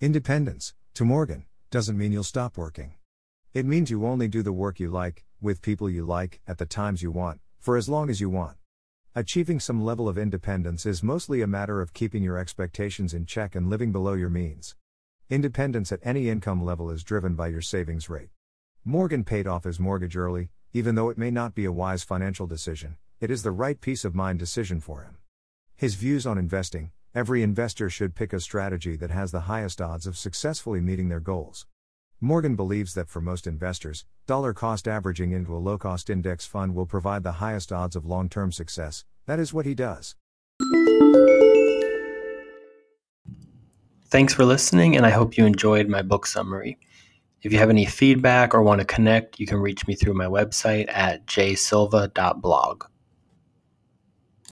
Independence, 0.00 0.74
to 0.94 1.04
Morgan, 1.04 1.44
doesn't 1.72 1.98
mean 1.98 2.12
you'll 2.12 2.22
stop 2.22 2.56
working. 2.56 2.94
It 3.52 3.66
means 3.66 3.90
you 3.90 4.06
only 4.06 4.28
do 4.28 4.44
the 4.44 4.52
work 4.52 4.78
you 4.78 4.90
like, 4.90 5.24
with 5.40 5.60
people 5.60 5.90
you 5.90 6.04
like, 6.04 6.40
at 6.46 6.58
the 6.58 6.66
times 6.66 7.02
you 7.02 7.10
want, 7.10 7.40
for 7.58 7.76
as 7.76 7.88
long 7.88 8.10
as 8.10 8.20
you 8.20 8.30
want. 8.30 8.58
Achieving 9.16 9.58
some 9.58 9.84
level 9.84 10.08
of 10.08 10.18
independence 10.18 10.86
is 10.86 11.02
mostly 11.02 11.42
a 11.42 11.48
matter 11.48 11.80
of 11.80 11.94
keeping 11.94 12.22
your 12.22 12.38
expectations 12.38 13.12
in 13.12 13.26
check 13.26 13.56
and 13.56 13.68
living 13.68 13.90
below 13.90 14.12
your 14.12 14.30
means. 14.30 14.76
Independence 15.28 15.90
at 15.90 15.98
any 16.04 16.28
income 16.28 16.64
level 16.64 16.88
is 16.88 17.02
driven 17.02 17.34
by 17.34 17.48
your 17.48 17.60
savings 17.60 18.08
rate. 18.08 18.28
Morgan 18.84 19.24
paid 19.24 19.48
off 19.48 19.64
his 19.64 19.80
mortgage 19.80 20.16
early, 20.16 20.50
even 20.72 20.94
though 20.94 21.10
it 21.10 21.18
may 21.18 21.32
not 21.32 21.52
be 21.52 21.64
a 21.64 21.72
wise 21.72 22.04
financial 22.04 22.46
decision, 22.46 22.96
it 23.18 23.28
is 23.28 23.42
the 23.42 23.50
right 23.50 23.80
peace 23.80 24.04
of 24.04 24.14
mind 24.14 24.38
decision 24.38 24.78
for 24.80 25.02
him. 25.02 25.16
His 25.74 25.96
views 25.96 26.28
on 26.28 26.38
investing 26.38 26.92
every 27.12 27.42
investor 27.42 27.90
should 27.90 28.14
pick 28.14 28.32
a 28.32 28.38
strategy 28.38 28.94
that 28.94 29.10
has 29.10 29.32
the 29.32 29.48
highest 29.50 29.80
odds 29.80 30.06
of 30.06 30.16
successfully 30.16 30.80
meeting 30.80 31.08
their 31.08 31.18
goals. 31.18 31.66
Morgan 32.20 32.54
believes 32.54 32.94
that 32.94 33.08
for 33.08 33.20
most 33.20 33.48
investors, 33.48 34.04
dollar 34.28 34.52
cost 34.52 34.86
averaging 34.86 35.32
into 35.32 35.56
a 35.56 35.58
low 35.58 35.76
cost 35.76 36.08
index 36.08 36.46
fund 36.46 36.72
will 36.72 36.86
provide 36.86 37.24
the 37.24 37.40
highest 37.42 37.72
odds 37.72 37.96
of 37.96 38.06
long 38.06 38.28
term 38.28 38.52
success. 38.52 39.04
That 39.26 39.40
is 39.40 39.52
what 39.52 39.66
he 39.66 39.74
does. 39.74 40.14
Thanks 44.08 44.32
for 44.32 44.44
listening, 44.44 44.96
and 44.96 45.04
I 45.04 45.10
hope 45.10 45.36
you 45.36 45.44
enjoyed 45.46 45.88
my 45.88 46.00
book 46.00 46.26
summary. 46.26 46.78
If 47.42 47.52
you 47.52 47.58
have 47.58 47.70
any 47.70 47.86
feedback 47.86 48.54
or 48.54 48.62
want 48.62 48.80
to 48.80 48.84
connect, 48.86 49.40
you 49.40 49.46
can 49.46 49.58
reach 49.58 49.86
me 49.88 49.96
through 49.96 50.14
my 50.14 50.26
website 50.26 50.88
at 50.88 51.26
jsilva.blog. 51.26 52.84